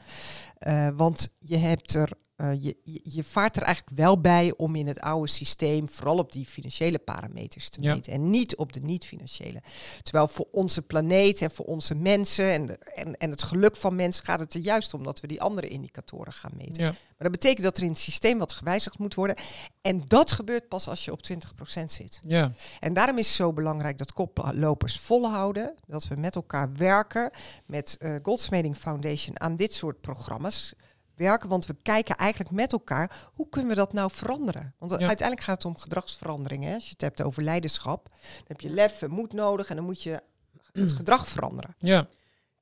Eh, 0.58 0.88
want 0.96 1.28
je 1.38 1.56
hebt 1.56 1.94
er. 1.94 2.10
Eh, 2.36 2.52
je, 2.62 2.76
je, 2.82 3.00
je 3.02 3.24
vaart 3.24 3.56
er 3.56 3.62
eigenlijk 3.62 3.96
wel 3.96 4.20
bij 4.20 4.54
om 4.56 4.74
in 4.76 4.86
het 4.86 5.00
oude 5.00 5.28
systeem 5.28 5.88
vooral 5.88 6.18
op 6.18 6.32
die 6.32 6.46
financiële 6.46 6.98
parameters 6.98 7.68
te 7.68 7.82
Ja. 7.82 7.94
meten 7.94 8.12
en 8.12 8.30
niet 8.30 8.56
op 8.56 8.72
de 8.72 8.80
niet-financiële. 8.80 9.62
Terwijl 10.02 10.28
voor 10.28 10.46
onze 10.52 10.82
planeet 10.82 11.40
en 11.40 11.50
voor 11.50 11.64
onze 11.64 11.94
mensen 11.94 12.52
en, 12.52 12.66
de, 12.66 12.78
en, 12.78 13.16
en 13.16 13.30
het 13.30 13.42
geluk 13.42 13.76
van 13.76 13.96
mensen 13.96 14.24
gaat 14.24 14.40
het 14.40 14.54
er 14.54 14.60
juist 14.60 14.94
om 14.94 15.02
dat 15.02 15.20
we 15.20 15.26
die 15.26 15.40
andere 15.40 15.68
indicatoren 15.68 16.32
gaan 16.32 16.52
meten. 16.56 16.82
Ja. 16.82 16.88
Maar 16.90 16.96
dat 17.18 17.30
betekent 17.30 17.62
dat 17.62 17.76
er 17.76 17.82
in 17.82 17.88
het 17.88 17.98
systeem 17.98 18.38
wat 18.38 18.52
gewijzigd 18.52 18.98
moet 18.98 19.14
worden. 19.14 19.36
En 19.80 20.02
dat 20.06 20.30
gebeurt 20.32 20.68
pas 20.68 20.88
als 20.88 21.04
je 21.04 21.12
op 21.12 21.20
20% 21.32 21.84
zit. 21.84 22.20
Ja. 22.24 22.52
En 22.80 22.92
daarom 22.94 23.18
is 23.18 23.26
het 23.26 23.36
zo 23.36 23.52
belangrijk 23.52 23.98
dat 23.98 24.12
koplopers 24.12 24.98
volhouden. 24.98 25.74
Dat 25.86 26.08
we 26.08 26.16
met 26.16 26.34
elkaar 26.34 26.72
werken. 26.72 27.30
Met 27.66 27.96
eh 27.98 28.14
Goldsmeding 28.22 28.76
Foundation 28.76 29.40
aan 29.40 29.56
dit 29.56 29.74
soort 29.74 30.00
programma's 30.00 30.74
werken. 31.16 31.48
Want 31.48 31.66
we 31.66 31.76
kijken 31.82 32.16
eigenlijk 32.16 32.50
met 32.50 32.72
elkaar, 32.72 33.28
hoe 33.34 33.48
kunnen 33.48 33.70
we 33.70 33.76
dat 33.76 33.92
nou 33.92 34.10
veranderen? 34.12 34.74
Want 34.78 34.90
Ja. 34.90 34.98
uiteindelijk 35.06 35.40
gaat 35.46 35.62
het 35.62 35.72
om 35.72 35.78
gedragsverandering. 35.78 36.64
Hè? 36.64 36.74
Als 36.74 36.84
je 36.84 36.90
het 36.90 37.00
hebt 37.00 37.22
over 37.22 37.42
leiderschap, 37.42 38.08
dan 38.10 38.44
heb 38.46 38.60
je 38.60 38.70
lef 38.70 39.02
en 39.02 39.10
moed 39.10 39.32
nodig. 39.32 39.68
En 39.70 39.76
dan 39.76 39.84
moet 39.84 40.02
je 40.02 40.20
het 40.72 40.92
gedrag 41.00 41.28
veranderen. 41.28 41.74
ja. 41.78 42.06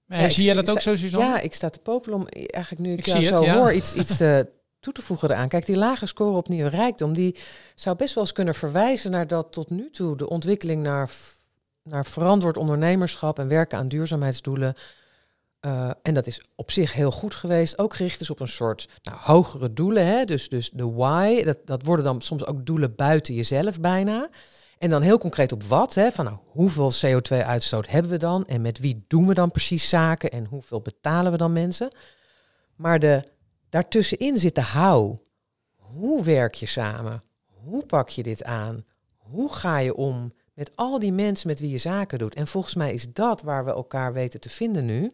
Ja, 0.07 0.19
zie 0.19 0.39
ik- 0.39 0.45
jij 0.45 0.55
dat 0.55 0.71
ook 0.71 0.81
sta- 0.81 0.91
zo, 0.91 0.97
Suzanne? 0.97 1.27
Ja, 1.27 1.41
ik 1.41 1.55
sta 1.55 1.69
te 1.69 1.79
popelen 1.79 2.19
om 2.19 2.27
eigenlijk 2.29 2.83
nu 2.83 2.93
ik, 2.93 2.99
Ik 2.99 3.07
jou 3.07 3.19
zie 3.19 3.29
het, 3.29 3.39
zo 3.39 3.45
ja. 3.45 3.57
hoor 3.59 3.73
iets, 3.73 3.95
iets 4.01 4.21
eh, 4.21 4.41
toe 4.81 4.93
te 4.93 5.03
voegen 5.03 5.31
eraan. 5.31 5.49
Kijk, 5.49 5.67
die 5.67 5.77
lage 5.77 6.07
score 6.07 6.37
op 6.37 6.49
nieuwe 6.49 6.69
rijkdom, 6.69 7.13
die 7.15 7.37
zou 7.75 7.97
best 7.97 8.15
wel 8.15 8.25
eens 8.25 8.33
kunnen 8.33 8.55
verwijzen 8.55 9.11
naar 9.11 9.27
dat 9.27 9.53
tot 9.53 9.71
nu 9.71 9.91
toe 9.91 10.17
de 10.17 10.29
ontwikkeling 10.29 10.83
naar, 10.83 11.11
naar 11.83 12.07
verantwoord 12.07 12.57
ondernemerschap 12.57 13.39
en 13.39 13.49
werken 13.49 13.79
aan 13.79 13.89
duurzaamheidsdoelen. 13.89 14.75
Eh, 15.65 15.91
en 16.03 16.15
dat 16.15 16.27
is 16.27 16.43
op 16.55 16.71
zich 16.71 16.93
heel 16.93 17.11
goed 17.11 17.35
geweest. 17.35 17.79
Ook 17.79 17.95
gericht 17.95 18.21
is 18.21 18.31
op 18.31 18.41
een 18.41 18.49
soort 18.49 18.89
nou, 19.03 19.19
hogere 19.21 19.73
doelen. 19.73 20.07
Hè? 20.07 20.25
Dus, 20.25 20.49
dus 20.49 20.71
de 20.71 20.91
why, 20.91 21.43
dat, 21.43 21.59
dat 21.65 21.83
worden 21.83 22.05
dan 22.05 22.21
soms 22.21 22.47
ook 22.47 22.67
doelen 22.67 22.95
buiten 22.95 23.35
jezelf 23.35 23.81
bijna. 23.81 24.29
En 24.79 24.91
dan 24.91 25.03
heel 25.03 25.19
concreet 25.19 25.53
op 25.53 25.63
wat. 25.63 25.95
Hè? 25.95 26.13
Van 26.13 26.25
nou, 26.25 26.37
hoeveel 26.47 26.93
CO2-uitstoot 26.93 27.89
hebben 27.89 28.11
we 28.11 28.17
dan? 28.17 28.47
En 28.47 28.61
met 28.61 28.79
wie 28.79 29.05
doen 29.09 29.27
we 29.27 29.35
dan 29.35 29.51
precies 29.51 29.89
zaken? 29.89 30.31
En 30.31 30.45
hoeveel 30.45 30.81
betalen 30.81 31.33
we 31.33 31.39
dan 31.39 31.53
mensen? 31.53 31.89
Maar 32.77 32.99
de, 32.99 33.23
daartussenin 33.69 34.39
zit 34.39 34.55
de 34.55 34.67
how. 34.67 35.17
Hoe 35.77 36.25
werk 36.25 36.55
je 36.55 36.67
samen? 36.67 37.23
Hoe 37.65 37.87
pak 37.87 38.09
je 38.09 38.23
dit 38.23 38.45
aan? 38.45 38.85
Hoe 39.17 39.53
ga 39.53 39.79
je 39.79 39.95
om 39.95 40.33
met 40.55 40.77
al 40.77 40.99
die 40.99 41.13
mensen 41.13 41.49
met 41.49 41.61
wie 41.61 41.71
je 41.71 41.79
zaken 41.79 42.19
doet? 42.19 42.35
En 42.35 42.47
volgens 42.47 42.75
mij 42.75 42.93
is 42.93 43.13
dat 43.13 43.43
waar 43.43 43.65
we 43.65 43.71
elkaar 43.71 44.13
weten 44.13 44.41
te 44.41 44.51
vinden 44.51 44.85
nu. 44.85 45.13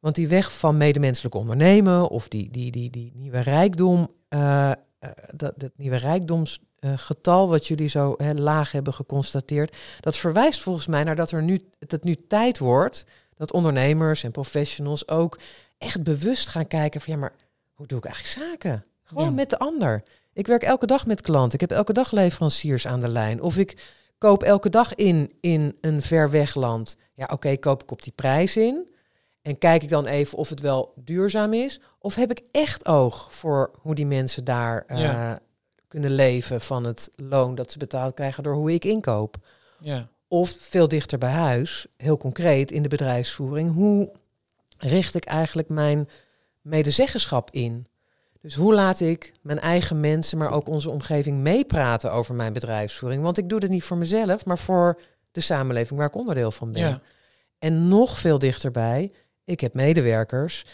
Want 0.00 0.14
die 0.14 0.28
weg 0.28 0.52
van 0.58 0.76
medemenselijk 0.76 1.34
ondernemen 1.34 2.08
of 2.08 2.28
die, 2.28 2.50
die, 2.50 2.70
die, 2.70 2.90
die 2.90 3.12
nieuwe 3.14 3.40
rijkdom, 3.40 4.10
eh, 4.28 4.70
eh, 4.70 4.76
dat, 5.34 5.52
dat 5.56 5.70
nieuwe 5.76 5.96
rijkdomsgetal 5.96 7.48
wat 7.48 7.66
jullie 7.66 7.88
zo 7.88 8.14
hè, 8.16 8.32
laag 8.34 8.72
hebben 8.72 8.94
geconstateerd, 8.94 9.76
dat 10.00 10.16
verwijst 10.16 10.60
volgens 10.60 10.86
mij 10.86 11.04
naar 11.04 11.16
dat 11.16 11.30
er 11.30 11.42
nu, 11.42 11.60
dat 11.78 11.90
het 11.90 12.04
nu 12.04 12.14
tijd 12.14 12.58
wordt 12.58 13.04
dat 13.36 13.52
ondernemers 13.52 14.22
en 14.24 14.30
professionals 14.30 15.08
ook 15.08 15.38
echt 15.78 16.02
bewust 16.02 16.48
gaan 16.48 16.66
kijken 16.66 17.00
van 17.00 17.12
ja, 17.12 17.18
maar 17.18 17.32
hoe 17.74 17.86
doe 17.86 17.98
ik 17.98 18.04
eigenlijk 18.04 18.48
zaken? 18.48 18.84
Gewoon 19.04 19.24
Ja. 19.24 19.30
met 19.30 19.50
de 19.50 19.58
ander. 19.58 20.02
Ik 20.32 20.46
werk 20.46 20.62
elke 20.62 20.86
dag 20.86 21.06
met 21.06 21.20
klanten. 21.20 21.54
Ik 21.54 21.60
heb 21.60 21.70
elke 21.78 21.92
dag 21.92 22.10
leveranciers 22.10 22.86
aan 22.86 23.00
de 23.00 23.08
lijn. 23.08 23.42
Of 23.42 23.56
ik 23.56 24.00
koop 24.18 24.42
elke 24.42 24.68
dag 24.68 24.94
in 24.94 25.32
in 25.40 25.76
een 25.80 26.02
ver 26.02 26.30
weg 26.30 26.54
land. 26.54 26.96
Ja, 27.14 27.28
oké, 27.32 27.56
koop 27.56 27.82
ik 27.82 27.90
op 27.90 28.02
die 28.02 28.12
prijs 28.12 28.56
in. 28.56 28.88
En 29.42 29.58
kijk 29.58 29.82
ik 29.82 29.88
dan 29.88 30.06
even 30.06 30.38
of 30.38 30.48
het 30.48 30.60
wel 30.60 30.92
duurzaam 30.96 31.52
is? 31.52 31.80
Of 31.98 32.14
heb 32.14 32.30
ik 32.30 32.42
echt 32.52 32.86
oog 32.86 33.34
voor 33.34 33.70
hoe 33.78 33.94
die 33.94 34.06
mensen 34.06 34.44
daar 34.44 34.84
eh, 34.86 34.98
Ja. 34.98 35.40
kunnen 35.88 36.10
leven 36.10 36.60
van 36.60 36.84
het 36.84 37.10
loon 37.16 37.54
dat 37.54 37.72
ze 37.72 37.78
betaald 37.78 38.14
krijgen 38.14 38.42
door 38.42 38.54
hoe 38.54 38.72
ik 38.72 38.84
inkoop? 38.84 39.36
Ja. 39.80 40.08
Of 40.28 40.50
veel 40.58 40.88
dichter 40.88 41.18
bij 41.18 41.30
huis, 41.30 41.86
heel 41.96 42.16
concreet 42.16 42.70
in 42.72 42.82
de 42.82 42.88
bedrijfsvoering, 42.88 43.74
hoe 43.74 44.10
richt 44.78 45.14
ik 45.14 45.24
eigenlijk 45.24 45.68
mijn 45.68 46.08
medezeggenschap 46.60 47.50
in. 47.50 47.86
Dus 48.40 48.54
hoe 48.54 48.74
laat 48.74 49.00
ik 49.00 49.32
mijn 49.42 49.60
eigen 49.60 50.00
mensen, 50.00 50.38
maar 50.38 50.50
ook 50.50 50.68
onze 50.68 50.90
omgeving 50.90 51.38
meepraten 51.38 52.12
over 52.12 52.34
mijn 52.34 52.52
bedrijfsvoering? 52.52 53.22
Want 53.22 53.38
ik 53.38 53.48
doe 53.48 53.58
het 53.58 53.70
niet 53.70 53.82
voor 53.84 53.96
mezelf, 53.96 54.44
maar 54.44 54.58
voor 54.58 55.00
de 55.32 55.40
samenleving 55.40 55.98
waar 55.98 56.08
ik 56.08 56.14
onderdeel 56.16 56.50
van 56.50 56.72
ben. 56.72 56.82
Ja. 56.82 57.00
En 57.58 57.88
nog 57.88 58.18
veel 58.18 58.38
dichterbij, 58.38 59.12
ik 59.50 59.60
heb 59.60 59.74
medewerkers. 59.74 60.66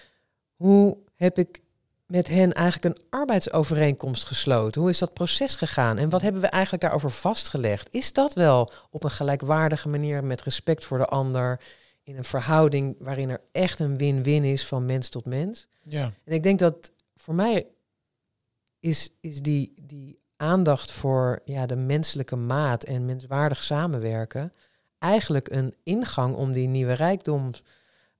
Hoe 0.54 0.96
heb 1.14 1.38
ik 1.38 1.60
met 2.06 2.28
hen 2.28 2.52
eigenlijk 2.52 2.96
een 2.96 3.04
arbeidsovereenkomst 3.10 4.24
gesloten? 4.24 4.80
Hoe 4.80 4.90
is 4.90 4.98
dat 4.98 5.12
proces 5.12 5.56
gegaan? 5.56 5.98
En 5.98 6.08
wat 6.08 6.22
hebben 6.22 6.40
we 6.40 6.46
eigenlijk 6.46 6.82
daarover 6.82 7.10
vastgelegd? 7.10 7.88
Is 7.90 8.12
dat 8.12 8.34
wel 8.34 8.70
op 8.90 9.04
een 9.04 9.10
gelijkwaardige 9.10 9.88
manier 9.88 10.24
met 10.24 10.42
respect 10.42 10.84
voor 10.84 10.98
de 10.98 11.06
ander, 11.06 11.60
in 12.02 12.16
een 12.16 12.24
verhouding 12.24 12.96
waarin 12.98 13.30
er 13.30 13.40
echt 13.52 13.78
een 13.78 13.96
win-win 13.96 14.44
is 14.44 14.66
van 14.66 14.84
mens 14.84 15.08
tot 15.08 15.24
mens? 15.24 15.68
Ja. 15.82 16.12
En 16.24 16.32
ik 16.32 16.42
denk 16.42 16.58
dat 16.58 16.92
voor 17.16 17.34
mij 17.34 17.66
is, 18.80 19.10
is 19.20 19.42
die, 19.42 19.74
die 19.80 20.18
aandacht 20.36 20.92
voor 20.92 21.40
ja, 21.44 21.66
de 21.66 21.76
menselijke 21.76 22.36
maat 22.36 22.84
en 22.84 23.04
menswaardig 23.04 23.62
samenwerken 23.62 24.52
eigenlijk 24.98 25.50
een 25.50 25.74
ingang 25.82 26.34
om 26.34 26.52
die 26.52 26.68
nieuwe 26.68 26.92
rijkdom 26.92 27.50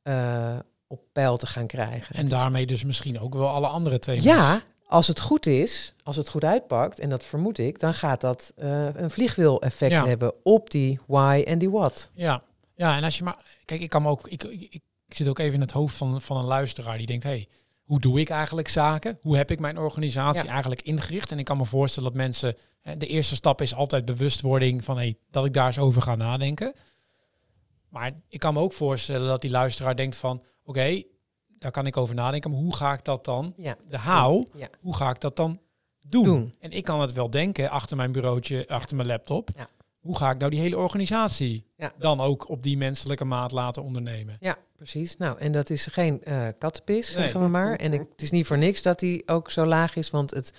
eh, 0.06 0.58
op 0.86 1.00
peil 1.12 1.36
te 1.36 1.46
gaan 1.46 1.66
krijgen. 1.66 2.14
En 2.16 2.28
daarmee 2.28 2.66
dus 2.66 2.84
misschien 2.84 3.20
ook 3.20 3.34
wel 3.34 3.48
alle 3.48 3.66
andere 3.66 3.98
thema's. 3.98 4.24
Ja, 4.24 4.62
als 4.86 5.06
het 5.06 5.20
goed 5.20 5.46
is, 5.46 5.94
als 6.02 6.16
het 6.16 6.28
goed 6.28 6.44
uitpakt, 6.44 6.98
en 6.98 7.08
dat 7.08 7.24
vermoed 7.24 7.58
ik, 7.58 7.80
dan 7.80 7.94
gaat 7.94 8.20
dat 8.20 8.52
eh, 8.56 8.94
een 8.94 9.10
vliegwiel-effect 9.10 9.92
Ja. 9.92 10.06
hebben 10.06 10.32
op 10.42 10.70
die 10.70 10.98
why 11.06 11.42
en 11.46 11.58
die 11.58 11.70
what. 11.70 12.08
Ja. 12.12 12.42
ja, 12.74 12.96
en 12.96 13.04
als 13.04 13.18
je 13.18 13.24
maar... 13.24 13.36
Kijk, 13.64 13.80
ik 13.80 13.88
kan 13.88 14.02
me 14.02 14.08
ook... 14.08 14.28
Ik, 14.28 14.42
ik, 14.44 14.82
zit 15.08 15.28
ook 15.28 15.38
even 15.38 15.54
in 15.54 15.60
het 15.60 15.70
hoofd 15.70 15.96
van, 15.96 16.22
van 16.22 16.36
een 16.36 16.44
luisteraar 16.44 16.98
die 16.98 17.06
denkt... 17.06 17.24
Hey, 17.24 17.48
hoe 17.82 18.00
doe 18.00 18.20
ik 18.20 18.28
eigenlijk 18.28 18.68
zaken? 18.68 19.18
Hoe 19.22 19.36
heb 19.36 19.50
ik 19.50 19.60
mijn 19.60 19.78
organisatie 19.78 20.44
Ja. 20.44 20.50
eigenlijk 20.50 20.82
ingericht? 20.82 21.32
En 21.32 21.38
ik 21.38 21.44
kan 21.44 21.56
me 21.56 21.64
voorstellen 21.64 22.08
dat 22.08 22.18
mensen... 22.18 22.56
De 22.98 23.06
eerste 23.06 23.34
stap 23.34 23.60
is 23.60 23.74
altijd 23.74 24.04
bewustwording 24.04 24.84
van... 24.84 24.96
Hey, 24.96 25.16
dat 25.30 25.44
ik 25.44 25.54
daar 25.54 25.66
eens 25.66 25.78
over 25.78 26.02
ga 26.02 26.14
nadenken. 26.14 26.72
Maar 27.96 28.12
ik 28.28 28.38
kan 28.40 28.54
me 28.54 28.60
ook 28.60 28.72
voorstellen 28.72 29.28
dat 29.28 29.40
die 29.40 29.50
luisteraar 29.50 29.96
denkt 29.96 30.16
van... 30.16 30.42
Oké, 30.64 31.02
daar 31.58 31.70
kan 31.70 31.86
ik 31.86 31.96
over 31.96 32.14
nadenken. 32.14 32.50
Maar 32.50 32.60
hoe 32.60 32.76
ga 32.76 32.92
ik 32.92 33.04
dat 33.04 33.24
dan? 33.24 33.52
Ja. 33.56 33.76
De 33.88 34.00
how, 34.00 34.44
Ja. 34.54 34.68
hoe 34.80 34.96
ga 34.96 35.10
ik 35.10 35.20
dat 35.20 35.36
dan 35.36 35.60
doen? 36.00 36.24
Doen. 36.24 36.54
En 36.60 36.70
ik 36.70 36.84
kan 36.84 37.00
het 37.00 37.12
wel 37.12 37.30
denken 37.30 37.70
achter 37.70 37.96
mijn 37.96 38.12
bureautje, 38.12 38.68
achter 38.68 38.96
mijn 38.96 39.08
laptop. 39.08 39.48
Ja. 39.56 39.68
Hoe 40.00 40.16
ga 40.16 40.30
ik 40.30 40.38
nou 40.38 40.50
die 40.50 40.60
hele 40.60 40.78
organisatie 40.78 41.66
dan 41.98 42.20
ook 42.20 42.48
op 42.48 42.62
die 42.62 42.76
menselijke 42.76 43.24
maat 43.24 43.52
laten 43.52 43.82
ondernemen? 43.82 44.36
Ja, 44.40 44.56
precies. 44.76 45.16
Nou, 45.16 45.38
en 45.38 45.52
dat 45.52 45.70
is 45.70 45.86
geen 45.86 46.22
eh 46.24 46.46
kattenpis, 46.58 47.14
Nee. 47.14 47.22
zeggen 47.24 47.40
we 47.42 47.48
maar. 47.48 47.76
En 47.76 47.92
ik, 47.92 48.00
het 48.10 48.22
is 48.22 48.30
niet 48.30 48.46
voor 48.46 48.58
niks 48.58 48.82
dat 48.82 48.98
die 48.98 49.28
ook 49.28 49.50
zo 49.50 49.64
laag 49.66 49.96
is, 49.96 50.10
want 50.10 50.30
het 50.30 50.52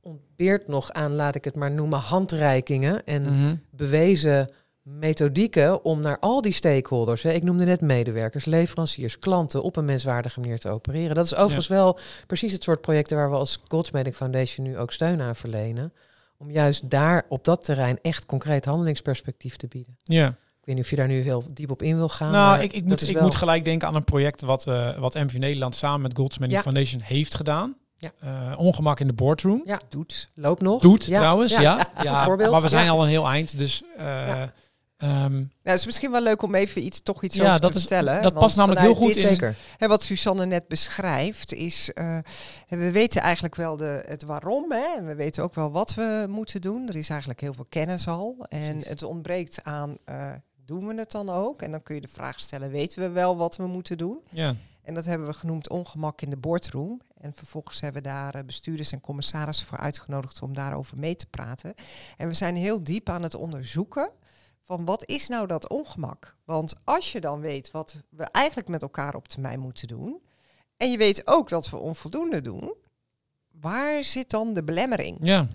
ontbeert 0.00 0.68
nog 0.68 0.92
aan, 0.92 1.14
laat 1.14 1.34
ik 1.34 1.44
het 1.44 1.56
maar 1.56 1.70
noemen, 1.70 1.98
handreikingen 1.98 3.04
en 3.04 3.22
Mhm. 3.22 3.56
bewezen 3.70 4.50
methodieken 4.84 5.84
om 5.84 6.00
naar 6.00 6.18
al 6.18 6.40
die 6.42 6.52
stakeholders, 6.52 7.22
hè, 7.22 7.30
ik 7.32 7.42
noemde 7.42 7.64
net 7.64 7.80
medewerkers, 7.80 8.44
leveranciers, 8.44 9.18
klanten, 9.18 9.62
op 9.62 9.76
een 9.76 9.84
menswaardige 9.84 10.40
manier 10.40 10.58
te 10.58 10.68
opereren. 10.68 11.14
Dat 11.14 11.24
is 11.24 11.34
overigens 11.34 11.66
wel 11.66 11.98
precies 12.26 12.52
het 12.52 12.62
soort 12.62 12.80
projecten 12.80 13.16
waar 13.16 13.30
we 13.30 13.36
als 13.36 13.58
Goldsmeding 13.68 14.14
Foundation 14.16 14.66
nu 14.66 14.78
ook 14.78 14.92
steun 14.92 15.20
aan 15.20 15.36
verlenen. 15.36 15.92
Om 16.38 16.50
juist 16.50 16.90
daar 16.90 17.24
op 17.28 17.44
dat 17.44 17.64
terrein 17.64 17.98
echt 18.02 18.26
concreet 18.26 18.64
handelingsperspectief 18.64 19.56
te 19.56 19.66
bieden. 19.66 19.96
Ja. 20.02 20.26
Ik 20.28 20.64
weet 20.70 20.74
niet 20.74 20.84
of 20.84 20.90
je 20.90 20.96
daar 20.96 21.06
nu 21.08 21.20
heel 21.22 21.44
diep 21.50 21.70
op 21.70 21.82
in 21.82 21.96
wil 21.96 22.08
gaan. 22.08 22.32
Nou, 22.32 22.50
maar 22.50 22.62
ik, 22.62 22.72
ik, 22.72 22.80
dat 22.80 22.88
moet, 23.00 23.08
ik 23.08 23.14
wel- 23.14 23.22
moet 23.22 23.34
gelijk 23.34 23.64
denken 23.64 23.88
aan 23.88 23.94
een 23.94 24.04
project 24.04 24.40
wat, 24.40 24.66
eh 24.66 24.98
wat 24.98 25.14
MV 25.14 25.32
Nederland 25.36 25.76
samen 25.76 26.00
met 26.02 26.16
Goldsmithing 26.16 26.58
Ja. 26.58 26.62
Foundation 26.62 27.00
heeft 27.00 27.34
gedaan. 27.34 27.76
Ja. 27.98 28.12
Eh, 28.20 28.58
ongemak 28.58 29.00
in 29.00 29.06
de 29.06 29.12
boardroom. 29.12 29.62
Ja. 29.64 29.80
Doet. 29.88 30.30
Loopt 30.34 30.60
nog. 30.62 30.80
Doet 30.82 31.04
Ja, 31.04 31.18
trouwens, 31.18 31.52
ja. 31.52 31.60
ja. 32.02 32.26
Maar 32.50 32.60
we 32.62 32.68
zijn 32.68 32.84
Ja. 32.84 32.90
al 32.90 33.02
een 33.02 33.08
heel 33.08 33.26
eind, 33.28 33.58
dus... 33.58 33.82
eh, 33.98 34.42
Nou, 34.98 35.48
het 35.62 35.78
is 35.78 35.84
misschien 35.84 36.10
wel 36.10 36.20
leuk 36.22 36.42
om 36.42 36.54
even 36.54 36.84
iets, 36.84 37.02
toch 37.02 37.22
iets 37.22 37.34
Ja, 37.36 37.48
over 37.48 37.60
dat 37.60 37.70
te 37.72 37.78
is- 37.78 37.84
vertellen. 37.84 38.22
dat 38.22 38.34
past 38.34 38.56
namelijk 38.56 38.80
heel 38.80 38.94
goed 38.94 39.06
dit- 39.14 39.16
in- 39.16 39.28
Zeker. 39.28 39.56
Hè, 39.78 39.88
wat 39.88 40.02
Suzanne 40.02 40.46
net 40.46 40.68
beschrijft, 40.68 41.52
is 41.54 41.92
eh, 41.92 42.18
we 42.68 42.90
weten 42.90 43.20
eigenlijk 43.22 43.54
wel 43.54 43.76
de, 43.76 44.02
het 44.06 44.22
waarom. 44.22 44.72
Hè? 44.72 44.94
En 44.96 45.06
we 45.06 45.14
weten 45.14 45.42
ook 45.42 45.54
wel 45.54 45.70
wat 45.70 45.94
we 45.94 46.26
moeten 46.28 46.60
doen. 46.60 46.88
Er 46.88 46.96
is 46.96 47.08
eigenlijk 47.08 47.40
heel 47.40 47.54
veel 47.54 47.66
kennis 47.68 48.08
al. 48.08 48.36
En 48.48 48.60
Precies. 48.70 48.88
het 48.88 49.02
ontbreekt 49.02 49.62
aan, 49.62 49.96
eh, 50.04 50.32
doen 50.64 50.86
we 50.86 50.94
het 50.94 51.10
dan 51.10 51.28
ook? 51.30 51.62
En 51.62 51.70
dan 51.70 51.82
kun 51.82 51.94
je 51.94 52.00
de 52.00 52.08
vraag 52.08 52.40
stellen, 52.40 52.70
weten 52.70 53.02
we 53.02 53.08
wel 53.08 53.36
wat 53.36 53.56
we 53.56 53.66
moeten 53.66 53.98
doen? 53.98 54.18
ja. 54.30 54.54
En 54.82 54.94
dat 54.94 55.04
hebben 55.04 55.26
we 55.26 55.34
genoemd 55.34 55.68
ongemak 55.68 56.20
in 56.20 56.30
de 56.30 56.36
boardroom. 56.36 57.00
En 57.20 57.32
vervolgens 57.34 57.80
hebben 57.80 58.02
we 58.02 58.08
daar 58.08 58.34
eh, 58.34 58.44
bestuurders 58.44 58.92
en 58.92 59.00
commissarissen 59.00 59.66
voor 59.66 59.78
uitgenodigd 59.78 60.42
om 60.42 60.54
daarover 60.54 60.98
mee 60.98 61.16
te 61.16 61.26
praten. 61.26 61.74
En 62.16 62.28
we 62.28 62.34
zijn 62.34 62.56
heel 62.56 62.82
diep 62.84 63.08
aan 63.08 63.22
het 63.22 63.34
onderzoeken 63.34 64.10
van 64.64 64.84
wat 64.84 65.08
is 65.08 65.28
nou 65.28 65.46
dat 65.46 65.68
ongemak? 65.68 66.36
Want 66.44 66.74
als 66.84 67.12
je 67.12 67.20
dan 67.20 67.40
weet 67.40 67.70
wat 67.70 67.94
we 68.08 68.24
eigenlijk 68.24 68.68
met 68.68 68.82
elkaar 68.82 69.14
op 69.14 69.28
termijn 69.28 69.60
moeten 69.60 69.88
doen, 69.88 70.22
en 70.76 70.90
je 70.90 70.96
weet 70.96 71.26
ook 71.26 71.48
dat 71.48 71.70
we 71.70 71.76
onvoldoende 71.76 72.40
doen, 72.40 72.74
waar 73.60 74.04
zit 74.04 74.30
dan 74.30 74.54
de 74.54 74.62
belemmering? 74.64 75.18
ja. 75.20 75.48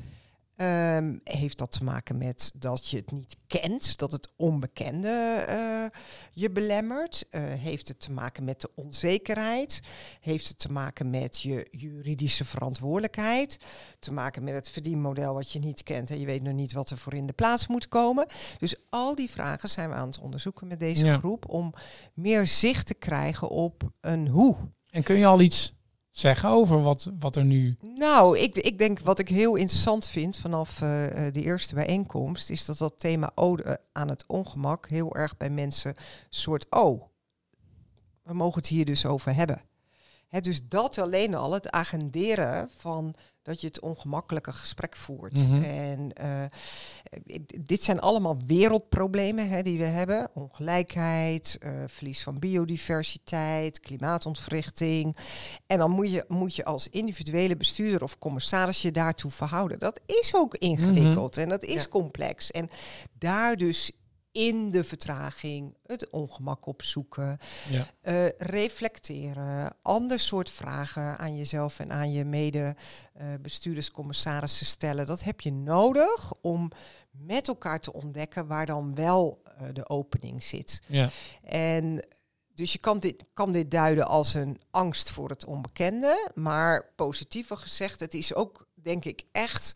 Ehm, 0.60 1.18
heeft 1.24 1.58
dat 1.58 1.72
te 1.72 1.84
maken 1.84 2.18
met 2.18 2.52
dat 2.56 2.88
je 2.88 2.98
het 2.98 3.12
niet 3.12 3.36
kent, 3.48 3.98
dat 3.98 4.12
het 4.12 4.30
onbekende 4.36 5.46
eh, 5.48 6.00
je 6.32 6.52
belemmert? 6.52 7.26
Eh, 7.30 7.42
heeft 7.44 7.88
het 7.88 8.00
te 8.00 8.12
maken 8.12 8.44
met 8.44 8.62
de 8.62 8.70
onzekerheid? 8.76 9.80
Heeft 10.22 10.48
het 10.48 10.60
te 10.60 10.72
maken 10.72 11.10
met 11.10 11.42
je 11.42 11.68
juridische 11.72 12.46
verantwoordelijkheid? 12.46 13.58
Te 14.00 14.14
maken 14.14 14.44
met 14.44 14.54
het 14.54 14.70
verdienmodel 14.70 15.34
wat 15.34 15.52
je 15.52 15.60
niet 15.60 15.84
kent 15.84 16.10
en 16.10 16.20
je 16.20 16.26
weet 16.26 16.44
nog 16.44 16.54
niet 16.54 16.72
wat 16.74 16.90
er 16.90 16.98
voor 16.98 17.14
in 17.14 17.26
de 17.26 17.34
plaats 17.34 17.68
moet 17.68 17.88
komen? 17.88 18.26
Dus 18.58 18.76
al 18.90 19.16
die 19.16 19.30
vragen 19.30 19.70
zijn 19.70 19.90
we 19.90 19.96
aan 19.96 20.08
het 20.08 20.20
onderzoeken 20.20 20.68
met 20.68 20.80
deze 20.80 21.06
Ja. 21.06 21.18
groep 21.18 21.50
om 21.50 21.74
meer 22.14 22.48
zicht 22.48 22.86
te 22.86 22.94
krijgen 22.94 23.50
op 23.50 23.92
een 24.02 24.28
hoe. 24.28 24.56
En 24.90 25.04
kun 25.04 25.18
je 25.18 25.26
al 25.26 25.42
iets 25.42 25.74
zeggen 26.20 26.50
over 26.50 26.82
wat, 26.82 27.12
wat 27.20 27.36
er 27.36 27.46
nu... 27.46 27.78
Nou, 27.96 28.38
ik, 28.38 28.58
ik 28.58 28.78
denk 28.78 29.00
wat 29.00 29.20
ik 29.20 29.30
heel 29.30 29.56
interessant 29.56 30.06
vind 30.06 30.38
vanaf 30.38 30.82
eh, 30.82 31.28
eh, 31.28 31.34
die 31.34 31.44
eerste 31.44 31.76
bijeenkomst, 31.76 32.50
is 32.50 32.66
dat 32.66 32.78
dat 32.78 33.00
thema 33.00 33.32
ode 33.36 33.80
aan 33.92 34.10
het 34.10 34.24
ongemak 34.28 34.90
heel 34.90 35.16
erg 35.16 35.38
bij 35.38 35.50
mensen 35.50 35.96
soort, 36.30 36.66
oh, 36.70 37.04
we 38.24 38.34
mogen 38.34 38.60
het 38.60 38.70
hier 38.70 38.86
dus 38.86 39.06
over 39.06 39.36
hebben. 39.36 39.62
Hè, 40.30 40.40
dus 40.40 40.68
dat 40.68 40.98
alleen 40.98 41.36
al, 41.36 41.54
het 41.54 41.70
agenderen 41.72 42.70
van 42.76 43.16
dat 43.42 43.62
je 43.62 43.68
het 43.68 43.80
ongemakkelijke 43.80 44.52
gesprek 44.52 44.96
voert. 44.96 45.48
Mhm. 45.48 45.64
En 45.64 46.14
eh, 46.14 46.44
eh, 46.44 46.50
dit 47.62 47.84
zijn 47.84 48.00
allemaal 48.00 48.38
wereldproblemen 48.48 49.50
hè, 49.50 49.62
die 49.62 49.78
we 49.78 49.86
hebben. 49.86 50.30
Ongelijkheid, 50.34 51.58
eh, 51.60 51.72
verlies 51.88 52.24
van 52.24 52.40
biodiversiteit, 52.40 53.80
klimaatontwrichting. 53.80 55.18
En 55.68 55.78
dan 55.78 55.92
moet 55.92 56.12
je, 56.12 56.26
moet 56.28 56.56
je 56.56 56.66
als 56.66 56.90
individuele 56.90 57.58
bestuurder 57.58 58.04
of 58.04 58.18
commissaris 58.20 58.82
je 58.82 58.92
daartoe 58.92 59.32
verhouden. 59.32 59.80
Dat 59.80 60.00
is 60.06 60.36
ook 60.36 60.56
ingewikkeld 60.56 61.38
en 61.38 61.50
dat 61.50 61.64
is 61.64 61.82
Ja. 61.82 61.88
complex. 61.90 62.52
En 62.52 62.70
daar 63.18 63.56
dus 63.56 63.92
in 64.32 64.72
de 64.72 64.84
vertraging 64.84 65.78
het 65.86 66.10
ongemak 66.10 66.66
opzoeken, 66.66 67.38
Ja. 67.70 67.88
eh, 68.02 68.30
reflecteren, 68.38 69.76
ander 69.82 70.20
soort 70.20 70.50
vragen 70.50 71.18
aan 71.18 71.38
jezelf 71.38 71.80
en 71.80 71.92
aan 71.92 72.12
je 72.12 72.26
mede 72.26 72.76
bestuurders, 73.42 73.92
commissarissen 73.92 74.66
stellen. 74.66 75.06
Dat 75.06 75.24
heb 75.24 75.42
je 75.42 75.52
nodig 75.52 76.34
om 76.42 76.72
met 77.12 77.48
elkaar 77.48 77.80
te 77.80 77.94
ontdekken 77.94 78.48
waar 78.48 78.66
dan 78.66 78.96
wel 78.96 79.42
eh, 79.44 79.68
de 79.74 79.90
opening 79.90 80.44
zit. 80.44 80.82
Ja. 80.86 81.10
En 81.44 82.08
dus 82.54 82.72
je 82.74 82.80
kan 82.80 83.00
dit, 83.00 83.24
kan 83.34 83.52
dit 83.52 83.72
duiden 83.72 84.08
als 84.08 84.34
een 84.34 84.60
angst 84.72 85.10
voor 85.10 85.30
het 85.30 85.46
onbekende, 85.46 86.32
maar 86.36 86.92
positiever 86.96 87.58
gezegd, 87.58 88.00
het 88.00 88.14
is 88.14 88.34
ook, 88.34 88.68
denk 88.74 89.06
ik, 89.06 89.24
echt 89.32 89.74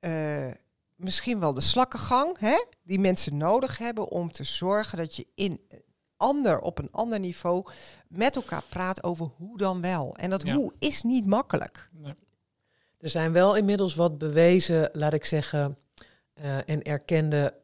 eh, 0.00 0.50
misschien 0.96 1.40
wel 1.40 1.54
de 1.54 1.60
slakkengang 1.60 2.38
hè, 2.38 2.64
die 2.82 2.98
mensen 2.98 3.36
nodig 3.36 3.78
hebben 3.78 4.08
om 4.08 4.30
te 4.32 4.44
zorgen 4.44 4.98
dat 4.98 5.16
je 5.16 5.26
in 5.34 5.60
een 5.68 5.82
ander, 6.16 6.60
op 6.60 6.78
een 6.78 6.90
ander 6.92 7.18
niveau 7.18 7.66
met 8.08 8.36
elkaar 8.36 8.62
praat 8.68 9.02
over 9.02 9.30
hoe 9.36 9.58
dan 9.58 9.80
wel. 9.80 10.16
En 10.16 10.30
dat 10.30 10.42
Ja. 10.42 10.54
hoe 10.54 10.72
is 10.78 11.02
niet 11.02 11.26
makkelijk. 11.26 11.88
Nee. 11.92 12.14
Er 12.98 13.10
zijn 13.10 13.32
wel 13.32 13.56
inmiddels 13.56 13.94
wat 13.94 14.18
bewezen, 14.18 14.88
laat 14.92 15.12
ik 15.12 15.24
zeggen, 15.24 15.78
eh, 16.34 16.68
en 16.68 16.82
erkende 16.82 17.54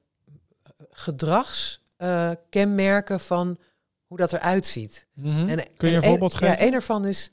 gedragskenmerken 0.91 3.21
van 3.21 3.59
hoe 4.07 4.17
dat 4.17 4.33
eruit 4.33 4.67
ziet. 4.67 5.07
Mhm. 5.15 5.49
En, 5.49 5.77
Kun 5.77 5.89
je 5.89 5.95
en 5.97 6.03
een 6.03 6.09
voorbeeld 6.09 6.35
geven? 6.35 6.57
Ja, 6.59 6.63
een 6.67 6.73
ervan 6.75 7.05
is 7.05 7.31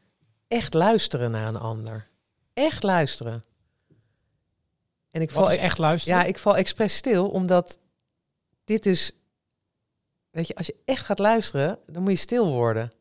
echt 0.47 0.73
luisteren 0.73 1.31
naar 1.31 1.47
een 1.47 1.57
ander. 1.57 2.07
Echt 2.53 2.83
luisteren. 2.83 3.43
En 5.11 5.21
ik 5.21 5.31
Wat 5.31 5.47
val, 5.47 5.57
echt 5.57 5.77
luisteren? 5.77 6.17
ja, 6.17 6.25
ik 6.25 6.39
val 6.39 6.57
expres 6.57 6.95
stil, 6.95 7.29
omdat 7.29 7.79
dit 8.63 8.85
is... 8.85 9.11
Weet 10.29 10.47
je, 10.47 10.55
als 10.55 10.67
je 10.67 10.75
echt 10.85 11.05
gaat 11.05 11.19
luisteren, 11.19 11.79
dan 11.87 12.01
moet 12.01 12.11
je 12.11 12.17
stil 12.17 12.51
worden. 12.51 12.91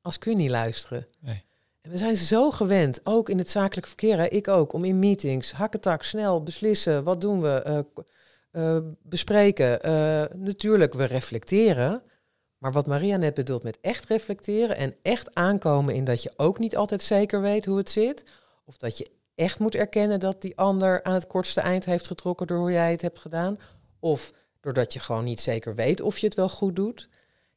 als 0.00 0.18
kun 0.18 0.32
je 0.32 0.38
niet 0.38 0.50
luisteren. 0.50 1.08
Nee. 1.20 1.44
En 1.80 1.90
we 1.90 1.98
zijn 1.98 2.16
zo 2.16 2.50
gewend, 2.50 3.00
ook 3.02 3.28
in 3.28 3.38
het 3.38 3.50
zakelijk 3.50 3.86
verkeer, 3.86 4.16
hè, 4.16 4.26
ik 4.26 4.48
ook, 4.48 4.72
om 4.72 4.84
in 4.84 4.98
meetings, 4.98 5.52
hakketak, 5.52 6.02
snel 6.02 6.42
beslissen, 6.42 7.04
wat 7.04 7.20
doen 7.20 7.40
we, 7.40 7.62
eh, 7.62 7.78
eh, 8.52 8.82
bespreken. 9.02 9.82
Eh, 9.82 10.24
natuurlijk, 10.34 10.94
we 10.94 11.04
reflecteren. 11.04 12.02
Maar 12.58 12.72
wat 12.72 12.86
Maria 12.86 13.16
net 13.16 13.34
bedoelt 13.34 13.62
met 13.62 13.78
echt 13.80 14.04
reflecteren 14.04 14.76
en 14.76 14.94
echt 15.02 15.34
aankomen 15.34 15.94
in 15.94 16.04
dat 16.04 16.22
je 16.22 16.32
ook 16.36 16.58
niet 16.58 16.76
altijd 16.76 17.02
zeker 17.02 17.40
weet 17.40 17.64
hoe 17.64 17.76
het 17.76 17.90
zit. 17.90 18.24
Of 18.64 18.76
dat 18.76 18.98
je 18.98 19.10
echt 19.34 19.58
moet 19.58 19.74
erkennen 19.74 20.20
dat 20.20 20.42
die 20.42 20.56
ander 20.56 21.02
aan 21.02 21.14
het 21.14 21.26
kortste 21.26 21.60
eind 21.60 21.84
heeft 21.84 22.06
getrokken 22.06 22.46
door 22.46 22.58
hoe 22.58 22.72
jij 22.72 22.90
het 22.90 23.02
hebt 23.02 23.18
gedaan. 23.18 23.58
Of 23.98 24.32
doordat 24.60 24.92
je 24.92 25.00
gewoon 25.00 25.24
niet 25.24 25.40
zeker 25.40 25.74
weet 25.74 26.00
of 26.00 26.18
je 26.18 26.26
het 26.26 26.34
wel 26.34 26.48
goed 26.48 26.76
doet. 26.76 27.08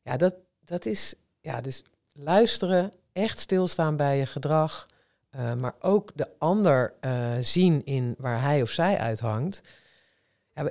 Ja, 0.01 0.17
dat, 0.17 0.35
dat 0.65 0.85
is, 0.85 1.15
ja, 1.41 1.61
dus 1.61 1.83
luisteren, 2.11 2.91
echt 3.13 3.39
stilstaan 3.39 3.95
bij 3.95 4.17
je 4.17 4.25
gedrag. 4.25 4.87
eh, 5.29 5.53
maar 5.53 5.75
ook 5.79 6.11
de 6.15 6.29
ander 6.37 6.93
eh, 6.99 7.35
zien 7.39 7.85
in 7.85 8.15
waar 8.17 8.41
hij 8.41 8.61
of 8.61 8.69
zij 8.69 8.97
uithangt. 8.97 9.61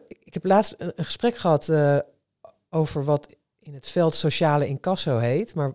Ik 0.09 0.35
heb 0.35 0.45
laatst 0.45 0.75
een, 0.79 0.93
een 0.97 1.05
gesprek 1.05 1.37
gehad 1.37 1.69
eh, 1.69 1.99
over 2.71 3.05
wat 3.05 3.37
in 3.59 3.75
het 3.75 3.90
veld 3.90 4.14
sociale 4.14 4.67
incasso 4.67 5.19
heet. 5.19 5.55
Maar 5.55 5.75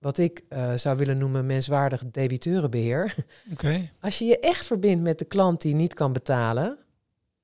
wat, 0.00 0.18
ik 0.18 0.44
eh, 0.48 0.72
zou 0.74 0.96
willen 0.96 1.18
noemen 1.18 1.46
menswaardig 1.46 2.04
debiteurenbeheer. 2.10 3.14
Als 4.00 4.18
je 4.18 4.24
je 4.24 4.38
echt 4.38 4.66
verbindt 4.66 5.02
met 5.02 5.18
de 5.18 5.24
klant 5.24 5.60
die 5.60 5.74
niet 5.74 5.94
kan 5.94 6.12
betalen. 6.12 6.78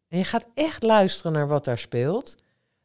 en 0.09 0.19
je 0.19 0.25
gaat 0.25 0.47
echt 0.55 0.83
luisteren 0.83 1.33
naar 1.33 1.49
wat 1.49 1.65
daar 1.65 1.79
speelt. 1.79 2.35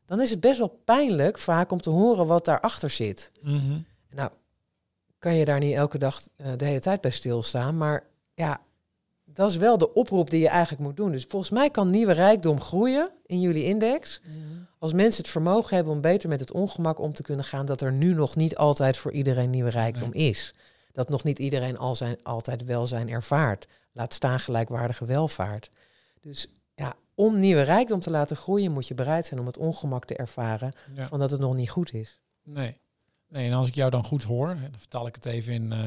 dan 0.05 0.21
is 0.21 0.29
het 0.29 0.39
best 0.39 0.57
wel 0.57 0.81
pijnlijk 0.85 1.37
vaak 1.37 1.71
om 1.71 1.81
te 1.81 1.89
horen 1.89 2.27
wat 2.27 2.45
daarachter 2.45 2.89
zit. 2.89 3.31
Mhm. 3.41 3.79
Nou, 4.09 4.31
kan 5.19 5.35
je 5.35 5.45
daar 5.45 5.59
niet 5.59 5.75
elke 5.75 5.97
dag 5.97 6.21
eh, 6.35 6.51
de 6.57 6.65
hele 6.65 6.79
tijd 6.79 7.01
bij 7.01 7.11
stilstaan. 7.11 7.77
Maar 7.77 8.03
ja, 8.33 8.61
dat 9.33 9.49
is 9.49 9.57
wel 9.57 9.77
de 9.77 9.93
oproep 9.93 10.29
die 10.29 10.39
je 10.41 10.47
eigenlijk 10.47 10.81
moet 10.81 10.95
doen. 10.97 11.11
Dus 11.11 11.25
volgens 11.29 11.51
mij 11.51 11.69
kan 11.69 11.89
nieuwe 11.89 12.11
rijkdom 12.13 12.59
groeien 12.61 13.09
in 13.25 13.39
jullie 13.39 13.63
index. 13.63 14.21
Als 14.79 14.93
mensen 14.93 15.21
het 15.21 15.31
vermogen 15.31 15.75
hebben 15.75 15.93
om 15.93 16.01
beter 16.01 16.29
met 16.29 16.39
het 16.39 16.51
ongemak 16.51 16.99
om 16.99 17.13
te 17.13 17.21
kunnen 17.23 17.45
gaan, 17.45 17.65
dat 17.65 17.81
er 17.81 17.91
nu 17.93 18.13
nog 18.13 18.35
niet 18.35 18.55
altijd 18.57 18.97
voor 18.97 19.11
iedereen 19.11 19.49
nieuwe 19.49 19.69
rijkdom 19.69 20.13
is. 20.13 20.53
Dat 20.91 21.09
nog 21.09 21.23
niet 21.23 21.39
iedereen 21.39 21.77
al 21.77 21.95
zijn, 21.95 22.17
altijd 22.23 22.63
welzijn 22.63 23.09
ervaart. 23.09 23.67
Laat 23.91 24.13
staan 24.13 24.39
gelijkwaardige 24.39 25.05
welvaart. 25.05 25.71
Dus 26.21 26.47
ja, 26.75 26.93
om 27.15 27.39
nieuwe 27.39 27.61
rijkdom 27.61 27.99
te 27.99 28.09
laten 28.09 28.35
groeien, 28.35 28.71
moet 28.71 28.87
je 28.87 28.93
bereid 28.93 29.25
zijn 29.25 29.39
om 29.39 29.45
het 29.45 29.57
ongemak 29.57 30.05
te 30.05 30.15
ervaren 30.15 30.73
Ja. 30.93 31.07
van 31.07 31.19
dat 31.19 31.31
het 31.31 31.39
nog 31.39 31.55
niet 31.55 31.69
goed 31.69 31.93
is. 31.93 32.19
Nee. 32.43 32.77
nee. 33.27 33.47
En 33.49 33.53
als 33.53 33.67
ik 33.67 33.75
jou 33.75 33.89
dan 33.91 34.03
goed 34.03 34.23
hoor, 34.23 34.47
dan 34.47 34.79
vertaal 34.79 35.07
ik 35.07 35.15
het 35.15 35.25
even 35.25 35.53
in, 35.53 35.71
eh, 35.71 35.79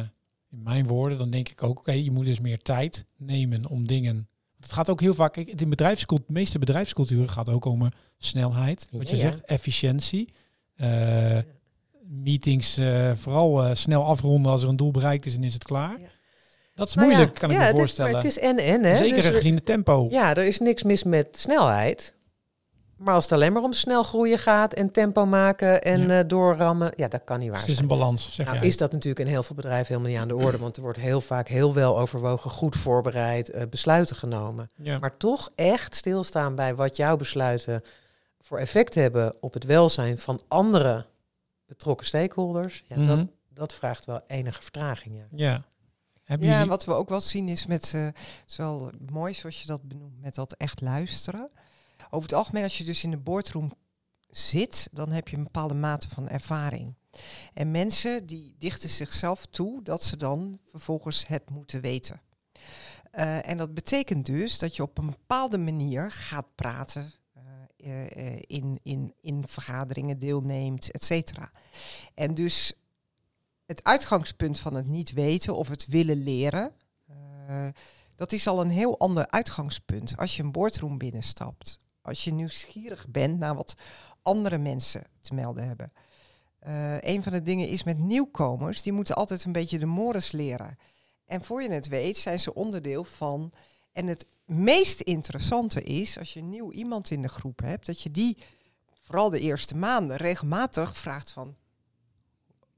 in 0.55 0.63
mijn 0.63 0.87
woorden, 0.87 1.19
dan 1.19 1.31
denk 1.31 1.49
ik 1.49 1.63
ook, 1.63 1.79
oké, 1.79 1.93
je 1.93 2.11
moet 2.11 2.27
dus 2.27 2.41
meer 2.41 2.59
tijd 2.59 3.05
nemen 3.17 3.67
om 3.69 3.87
dingen. 3.87 4.29
Het 4.61 4.73
gaat 4.73 4.91
ook 4.91 5.01
heel 5.01 5.15
vaak, 5.15 5.33
kijk, 5.33 5.49
in 5.61 5.69
bedrijfscultuur, 5.69 6.27
de 6.27 6.33
meeste 6.33 6.59
bedrijfsculturen 6.59 7.29
gaat 7.31 7.49
ook 7.49 7.65
om 7.65 7.83
eh, 7.83 7.89
snelheid, 8.19 8.87
wat 8.91 9.09
je 9.09 9.17
Ja, 9.17 9.23
ja. 9.23 9.31
zegt, 9.31 9.45
efficiëntie. 9.45 10.33
Eh, 10.75 11.39
meetings 12.03 12.77
eh, 12.77 13.13
vooral 13.15 13.77
snel 13.77 14.05
afronden 14.05 14.53
als 14.53 14.63
er 14.63 14.69
een 14.69 14.77
doel 14.77 14.91
bereikt 14.91 15.27
is 15.27 15.37
en 15.37 15.45
is 15.45 15.55
het 15.55 15.65
klaar. 15.65 16.01
Ja. 16.01 16.07
Dat 16.75 16.89
is 16.89 16.95
Nou 16.95 17.09
moeilijk, 17.09 17.35
kan 17.35 17.51
ik 17.51 17.59
me 17.59 17.71
voorstellen. 17.71 18.13
maar 18.13 18.23
het 18.23 18.31
is 18.31 18.39
en 18.39 18.59
en, 18.59 18.83
hè? 18.85 18.97
Zeker 18.97 19.17
Dus 19.23 19.27
gezien 19.27 19.55
het 19.55 19.67
tempo. 19.67 20.07
Ja, 20.11 20.35
er 20.35 20.45
is 20.45 20.59
niks 20.59 20.83
mis 20.83 21.03
met 21.03 21.29
snelheid. 21.39 22.15
Maar 22.97 23.15
als 23.15 23.25
het 23.25 23.33
alleen 23.33 23.53
maar 23.53 23.63
om 23.63 23.73
snel 23.73 24.03
groeien 24.03 24.39
gaat 24.39 24.75
en 24.75 24.91
tempo 24.91 25.27
maken 25.27 25.83
en 25.83 26.01
Ja. 26.09 26.19
eh, 26.21 26.29
doorrammen, 26.29 26.93
ja, 26.97 27.09
dat 27.09 27.25
kan 27.25 27.39
niet 27.39 27.49
waar 27.49 27.59
Dus 27.59 27.67
het 27.67 27.71
is 27.71 27.77
zijn. 27.77 27.91
een 27.91 27.99
balans, 27.99 28.33
zeg 28.35 28.47
Nou 28.47 28.59
jij. 28.59 28.67
is 28.69 28.77
dat 28.77 28.93
natuurlijk 28.93 29.21
in 29.27 29.33
heel 29.33 29.43
veel 29.43 29.57
bedrijven 29.57 29.87
helemaal 29.87 30.11
niet 30.11 30.21
aan 30.21 30.29
de 30.39 30.45
orde, 30.45 30.59
want 30.59 30.77
er 30.77 30.83
wordt 30.83 30.99
heel 30.99 31.21
vaak 31.21 31.49
heel 31.49 31.75
wel 31.75 31.99
overwogen, 31.99 32.51
goed 32.51 32.77
voorbereid, 32.77 33.51
eh, 33.51 33.63
besluiten 33.71 34.17
genomen. 34.17 34.71
ja. 34.77 34.99
Maar 34.99 35.17
toch 35.17 35.51
echt 35.55 35.95
stilstaan 35.95 36.55
bij 36.55 36.75
wat 36.75 36.97
jouw 36.97 37.17
besluiten 37.17 37.83
voor 38.41 38.59
effect 38.59 38.95
hebben 38.95 39.37
op 39.41 39.53
het 39.55 39.65
welzijn 39.65 40.19
van 40.19 40.41
andere 40.49 41.07
betrokken 41.67 42.07
stakeholders, 42.07 42.85
ja, 42.89 42.97
dat, 42.97 43.17
Mhm. 43.17 43.27
dat 43.49 43.73
vraagt 43.75 44.05
wel 44.05 44.21
enige 44.27 44.63
vertraging. 44.63 45.15
Ja. 45.17 45.27
ja. 45.31 45.63
Hebben 46.25 46.47
Ja, 46.49 46.53
jullie... 46.55 46.69
wat 46.69 46.85
we 46.85 46.93
ook 46.93 47.09
wel 47.09 47.21
zien 47.21 47.49
is 47.49 47.67
met, 47.67 47.93
eh 47.95 48.05
het 48.05 48.15
is 48.47 48.57
wel 48.57 48.91
mooi 49.11 49.35
zoals 49.35 49.61
je 49.61 49.67
dat 49.67 49.83
benoemt, 49.83 50.21
met 50.21 50.35
dat 50.35 50.53
echt 50.59 50.81
luisteren. 50.81 51.49
Over 52.15 52.29
het 52.29 52.39
algemeen, 52.39 52.63
als 52.63 52.79
je 52.79 52.85
dus 52.85 53.05
in 53.05 53.11
de 53.11 53.17
boardroom 53.17 53.73
zit, 54.29 54.89
dan 54.93 55.13
heb 55.13 55.29
je 55.29 55.37
een 55.37 55.43
bepaalde 55.43 55.75
mate 55.75 56.09
van 56.09 56.29
ervaring. 56.29 56.95
En 57.55 57.71
mensen 57.71 58.27
die 58.27 58.55
dichten 58.59 58.89
zichzelf 58.89 59.47
toe 59.47 59.83
dat 59.83 60.05
ze 60.05 60.17
dan 60.17 60.59
vervolgens 60.65 61.27
het 61.27 61.51
moeten 61.51 61.81
weten. 61.81 62.21
Eh, 63.11 63.49
en 63.49 63.59
dat 63.59 63.75
betekent 63.75 64.27
dus 64.27 64.59
dat 64.59 64.77
je 64.77 64.83
op 64.83 64.99
een 64.99 65.07
bepaalde 65.07 65.59
manier 65.59 66.11
gaat 66.11 66.55
praten, 66.55 67.13
eh, 67.77 68.35
eh, 68.37 68.43
in, 68.47 68.81
in, 68.83 69.15
in 69.21 69.49
vergaderingen 69.49 70.19
deelneemt, 70.19 70.91
et 70.91 71.05
cetera. 71.05 71.51
En 72.15 72.35
dus 72.35 72.73
het 73.67 73.85
uitgangspunt 73.85 74.59
van 74.59 74.75
het 74.75 74.87
niet 74.87 75.13
weten 75.13 75.57
of 75.57 75.69
het 75.69 75.87
willen 75.87 76.23
leren, 76.23 76.73
dat 78.15 78.33
is 78.33 78.47
al 78.47 78.61
een 78.61 78.71
heel 78.71 78.99
ander 78.99 79.31
uitgangspunt 79.31 80.17
als 80.17 80.37
je 80.37 80.43
een 80.43 80.53
boardroom 80.53 80.99
binnenstapt. 80.99 81.79
Als 82.05 82.25
je 82.25 82.33
nieuwsgierig 82.33 83.07
bent 83.09 83.39
naar 83.39 83.55
wat 83.55 83.75
andere 84.23 84.59
mensen 84.59 85.07
te 85.21 85.35
melden 85.35 85.67
hebben. 85.67 85.93
Eh, 86.59 87.01
een 87.01 87.23
van 87.23 87.33
de 87.33 87.43
dingen 87.43 87.69
is 87.69 87.83
met 87.83 87.99
nieuwkomers, 87.99 88.83
die 88.83 88.93
moeten 88.93 89.15
altijd 89.15 89.45
een 89.45 89.53
beetje 89.53 89.79
de 89.79 89.87
mores 89.87 90.33
leren. 90.33 90.79
En 91.27 91.45
voor 91.45 91.63
je 91.63 91.71
het 91.71 91.89
weet 91.89 92.17
zijn 92.17 92.41
ze 92.41 92.55
onderdeel 92.55 93.05
van. 93.05 93.53
En 93.93 94.07
het 94.07 94.27
meest 94.45 95.01
interessante 95.01 95.83
is, 95.83 96.19
als 96.19 96.33
je 96.33 96.43
nieuw 96.43 96.73
iemand 96.73 97.11
in 97.11 97.23
de 97.23 97.29
groep 97.29 97.61
hebt, 97.61 97.87
dat 97.87 98.01
je 98.01 98.11
die 98.11 98.39
vooral 99.03 99.31
de 99.31 99.41
eerste 99.41 99.77
maanden 99.77 100.17
regelmatig 100.17 100.97
vraagt 100.97 101.31
van 101.31 101.57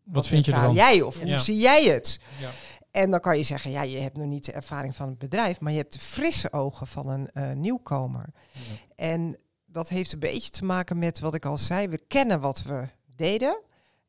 Wat 0.03 0.27
vind 0.27 0.45
je 0.45 0.53
ervan? 0.53 0.75
jij 0.75 1.03
of 1.03 1.21
hoe 1.21 1.37
zie 1.37 1.59
jij 1.59 1.85
het? 1.85 2.21
Ja. 2.41 2.51
En 2.97 3.11
dan 3.11 3.21
kan 3.21 3.37
je 3.37 3.43
zeggen, 3.43 3.71
ja, 3.71 3.83
je 3.83 3.99
hebt 3.99 4.17
nog 4.17 4.27
niet 4.27 4.45
de 4.45 4.53
ervaring 4.53 4.97
van 4.97 5.09
het 5.09 5.19
bedrijf, 5.19 5.61
maar 5.61 5.73
je 5.73 5.79
hebt 5.79 5.93
de 5.93 5.99
frisse 5.99 6.53
ogen 6.53 6.87
van 6.87 7.09
een 7.09 7.31
eh, 7.31 7.53
nieuwkomer. 7.53 8.27
Ja. 8.53 8.61
En 8.95 9.37
dat 9.67 9.89
heeft 9.89 10.13
een 10.13 10.19
beetje 10.19 10.51
te 10.51 10.65
maken 10.65 10.99
met 10.99 11.19
wat 11.19 11.35
ik 11.35 11.45
al 11.45 11.59
zei. 11.59 11.89
We 11.89 12.01
kennen 12.09 12.41
wat 12.41 12.63
we 12.63 12.85
deden 13.17 13.61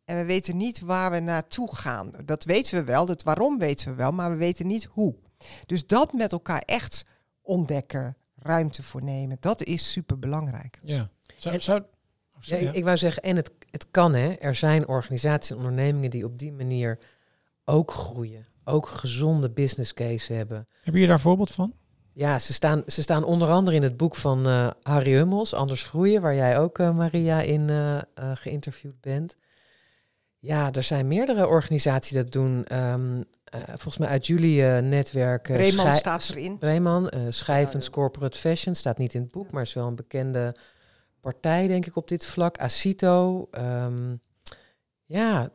en 0.06 0.18
we 0.18 0.26
weten 0.26 0.58
niet 0.58 0.80
waar 0.80 1.12
we 1.12 1.20
naartoe 1.20 1.76
gaan. 1.76 2.12
Dat 2.26 2.44
weten 2.44 2.78
we 2.78 2.84
wel, 2.84 3.06
dat 3.06 3.24
waarom 3.24 3.58
weten 3.58 3.90
we 3.90 3.96
wel, 3.96 4.12
maar 4.12 4.30
we 4.30 4.38
weten 4.38 4.68
niet 4.68 4.84
hoe. 4.84 5.16
Dus 5.66 5.88
dat 5.88 6.14
met 6.14 6.32
elkaar 6.32 6.62
echt 6.66 7.06
ontdekken, 7.42 8.18
ruimte 8.36 8.84
voor 8.84 9.04
nemen, 9.04 9.38
dat 9.40 9.64
is 9.64 9.92
super 9.92 10.20
belangrijk. 10.20 10.80
Ja. 10.84 11.10
Zou, 11.38 11.56
En- 11.56 11.62
zou, 11.62 11.82
oh, 12.36 12.42
Ja, 12.42 12.58
ik, 12.58 12.72
ik 12.72 12.84
wou 12.84 12.98
zeggen, 12.98 13.24
en 13.24 13.36
het, 13.36 13.52
het 13.70 13.92
kan 13.92 14.14
hè. 14.14 14.30
Er 14.34 14.56
zijn 14.56 14.88
organisaties 14.88 15.50
en 15.52 15.58
ondernemingen 15.58 16.10
die 16.10 16.26
op 16.26 16.40
die 16.40 16.52
manier 16.52 17.00
ook 17.66 17.92
groeien. 17.92 18.48
Ook 18.70 18.88
gezonde 18.88 19.50
business 19.50 19.94
case 19.94 20.34
hebben. 20.34 20.68
Heb 20.82 20.96
je 20.96 21.08
daar 21.08 21.20
voorbeeld 21.20 21.52
van? 21.52 21.74
Ja, 22.14 22.40
ze 22.40 22.54
staan, 22.54 22.84
ze 22.88 23.02
staan 23.02 23.24
onder 23.24 23.50
andere 23.50 23.76
in 23.76 23.84
het 23.84 23.98
boek 23.98 24.16
van 24.16 24.48
eh, 24.48 24.70
Harry 24.82 25.12
Hummels, 25.14 25.54
Anders 25.54 25.84
Groeien, 25.84 26.22
waar 26.22 26.36
jij 26.36 26.60
ook, 26.60 26.80
eh, 26.80 26.96
Maria, 26.96 27.42
in 27.42 27.70
eh, 27.70 27.98
geïnterviewd 28.34 29.02
bent. 29.02 29.38
Ja, 30.40 30.72
er 30.72 30.84
zijn 30.84 31.08
meerdere 31.08 31.48
organisaties 31.48 32.12
die 32.12 32.24
dat 32.24 32.32
doen. 32.32 32.66
Ehm, 32.66 33.22
eh, 33.44 33.60
volgens 33.68 33.98
mij 33.98 34.08
uit 34.08 34.28
jullie 34.28 34.66
eh, 34.68 34.84
netwerk. 34.84 35.48
Schij- 35.82 35.94
staat 35.94 36.30
erin. 36.30 36.58
Eh 36.60 37.32
Ja, 37.82 37.84
ja. 37.84 37.90
Corporate 37.92 38.38
Fashion, 38.38 38.76
staat 38.76 38.98
niet 38.98 39.14
in 39.14 39.22
het 39.22 39.32
boek, 39.32 39.52
maar 39.52 39.62
is 39.62 39.74
wel 39.74 39.88
een 39.88 39.96
bekende 39.96 40.56
partij, 41.22 41.68
denk 41.68 41.86
ik, 41.86 41.96
op 41.96 42.08
dit 42.08 42.26
vlak. 42.26 42.58
Acito. 42.58 43.48
ehm, 43.52 44.16
ja. 45.06 45.50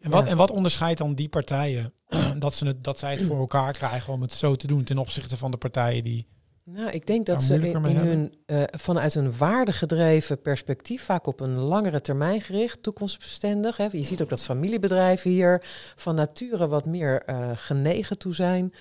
En 0.00 0.10
wat, 0.10 0.24
Ja. 0.24 0.30
en 0.30 0.36
wat 0.36 0.50
onderscheidt 0.50 0.98
dan 0.98 1.14
die 1.14 1.28
partijen 1.28 1.92
dat, 2.38 2.54
ze 2.54 2.66
het, 2.66 2.84
dat 2.84 2.98
zij 2.98 3.12
het 3.12 3.22
voor 3.22 3.38
elkaar 3.38 3.72
krijgen 3.72 4.12
om 4.12 4.22
het 4.22 4.32
zo 4.32 4.54
te 4.56 4.66
doen 4.66 4.84
ten 4.84 4.98
opzichte 4.98 5.36
van 5.36 5.50
de 5.50 5.56
partijen 5.56 6.04
die... 6.04 6.26
Nou, 6.64 6.90
ik 6.90 7.06
denk 7.06 7.26
dat 7.26 7.42
ze 7.42 7.68
in, 7.68 7.84
hun, 7.96 8.34
eh, 8.46 8.62
vanuit 8.70 9.14
een 9.14 9.36
waardegedreven 9.36 10.40
perspectief, 10.40 11.02
vaak 11.02 11.26
op 11.26 11.40
een 11.40 11.54
langere 11.58 12.00
termijn 12.00 12.40
gericht, 12.40 12.82
toekomstbestendig. 12.82 13.76
Hè. 13.76 13.86
Je 13.90 14.04
ziet 14.04 14.22
ook 14.22 14.28
dat 14.28 14.42
familiebedrijven 14.42 15.30
hier 15.30 15.62
van 15.96 16.14
nature 16.14 16.68
wat 16.68 16.86
meer 16.86 17.22
eh, 17.22 17.50
genegen 17.54 18.18
toe 18.18 18.34
zijn. 18.34 18.72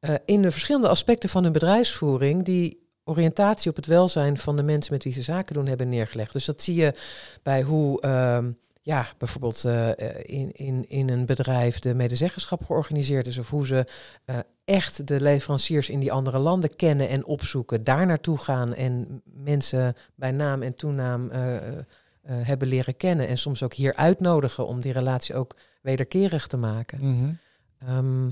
eh, 0.00 0.14
in 0.24 0.42
de 0.42 0.50
verschillende 0.50 0.88
aspecten 0.88 1.28
van 1.28 1.42
hun 1.42 1.52
bedrijfsvoering, 1.52 2.44
die 2.44 2.82
oriëntatie 3.04 3.70
op 3.70 3.76
het 3.76 3.86
welzijn 3.86 4.38
van 4.38 4.56
de 4.56 4.62
mensen 4.62 4.92
met 4.92 5.04
wie 5.04 5.12
ze 5.12 5.22
zaken 5.22 5.54
doen 5.54 5.66
hebben 5.66 5.88
neergelegd. 5.88 6.32
Dus 6.32 6.44
dat 6.44 6.62
zie 6.62 6.74
je 6.74 6.94
bij 7.42 7.62
hoe 7.62 8.00
ehm, 8.00 8.50
ja, 8.84 9.06
bijvoorbeeld 9.18 9.64
eh, 9.64 9.90
eh, 9.90 10.20
in, 10.22 10.52
in, 10.52 10.88
in 10.88 11.08
een 11.08 11.26
bedrijf 11.26 11.78
de 11.78 11.94
medezeggenschap 11.94 12.64
georganiseerd 12.64 13.26
is, 13.26 13.38
of 13.38 13.50
hoe 13.50 13.66
ze 13.66 13.86
eh, 14.24 14.38
echt 14.64 15.06
de 15.06 15.20
leveranciers 15.20 15.90
in 15.90 16.00
die 16.00 16.12
andere 16.12 16.38
landen 16.38 16.76
kennen 16.76 17.08
en 17.08 17.24
opzoeken, 17.24 17.84
daar 17.84 18.06
naartoe 18.06 18.38
gaan 18.38 18.74
en 18.74 19.22
mensen 19.24 19.94
bij 20.14 20.30
naam 20.30 20.62
en 20.62 20.74
toenaam 20.74 21.30
hebben 22.22 22.68
leren 22.68 22.96
kennen 22.96 23.28
en 23.28 23.38
soms 23.38 23.62
ook 23.62 23.74
hier 23.74 23.94
uitnodigen 23.94 24.66
om 24.66 24.80
die 24.80 24.92
relatie 24.92 25.34
ook 25.34 25.56
wederkerig 25.82 26.46
te 26.46 26.56
maken. 26.56 26.98
Mhm. 27.08 27.32
Ehm, 27.78 28.30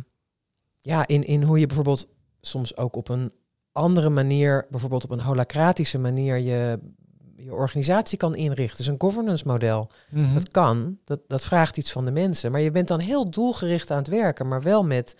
ja, 0.80 1.06
in, 1.06 1.22
in 1.24 1.42
hoe 1.42 1.58
je 1.58 1.66
bijvoorbeeld 1.66 2.08
soms 2.40 2.76
ook 2.76 2.96
op 2.96 3.08
een 3.08 3.32
andere 3.72 4.10
manier, 4.10 4.66
bijvoorbeeld 4.70 5.04
op 5.04 5.10
een 5.10 5.22
holacratische 5.22 5.98
manier, 5.98 6.36
je, 6.36 6.78
je 7.44 7.54
organisatie 7.54 8.18
kan 8.18 8.34
inrichten. 8.34 8.76
Dus 8.76 8.86
een 8.86 9.00
governance 9.00 9.46
model. 9.46 9.90
Mhm. 10.10 10.34
Dat 10.34 10.48
kan, 10.48 10.98
dat, 11.04 11.20
dat 11.26 11.44
vraagt 11.44 11.76
iets 11.76 11.92
van 11.92 12.04
de 12.04 12.10
mensen. 12.10 12.50
Maar 12.50 12.60
je 12.60 12.70
bent 12.70 12.88
dan 12.88 13.00
heel 13.00 13.30
doelgericht 13.30 13.90
aan 13.90 13.98
het 13.98 14.08
werken, 14.08 14.48
maar 14.48 14.62
wel 14.62 14.84
met 14.84 15.16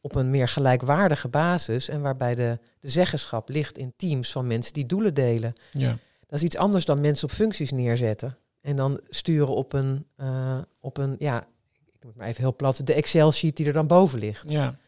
op 0.00 0.14
een 0.14 0.30
meer 0.30 0.48
gelijkwaardige 0.48 1.28
basis 1.28 1.88
en 1.88 2.00
waarbij 2.00 2.34
de, 2.34 2.58
de 2.78 2.88
zeggenschap 2.88 3.48
ligt 3.48 3.78
in 3.78 3.92
teams 3.96 4.32
van 4.32 4.46
mensen 4.46 4.72
die 4.72 4.86
doelen 4.86 5.14
delen. 5.14 5.52
Ja. 5.72 5.98
Dat 6.26 6.38
is 6.38 6.42
iets 6.42 6.56
anders 6.56 6.84
dan 6.84 7.00
mensen 7.00 7.28
op 7.28 7.34
functies 7.34 7.70
neerzetten 7.70 8.38
en 8.60 8.76
dan 8.76 9.00
sturen 9.08 9.54
op 9.54 9.72
een, 9.72 10.06
eh, 10.16 10.58
op 10.80 10.96
een 10.96 11.16
ja, 11.18 11.46
ik 11.72 12.02
het 12.08 12.16
maar 12.16 12.26
even 12.26 12.42
heel 12.42 12.56
plat, 12.56 12.86
de 12.86 12.94
Excel-sheet 12.94 13.56
die 13.56 13.66
er 13.66 13.72
dan 13.72 13.86
boven 13.86 14.18
ligt. 14.18 14.50
Ja. 14.50 14.78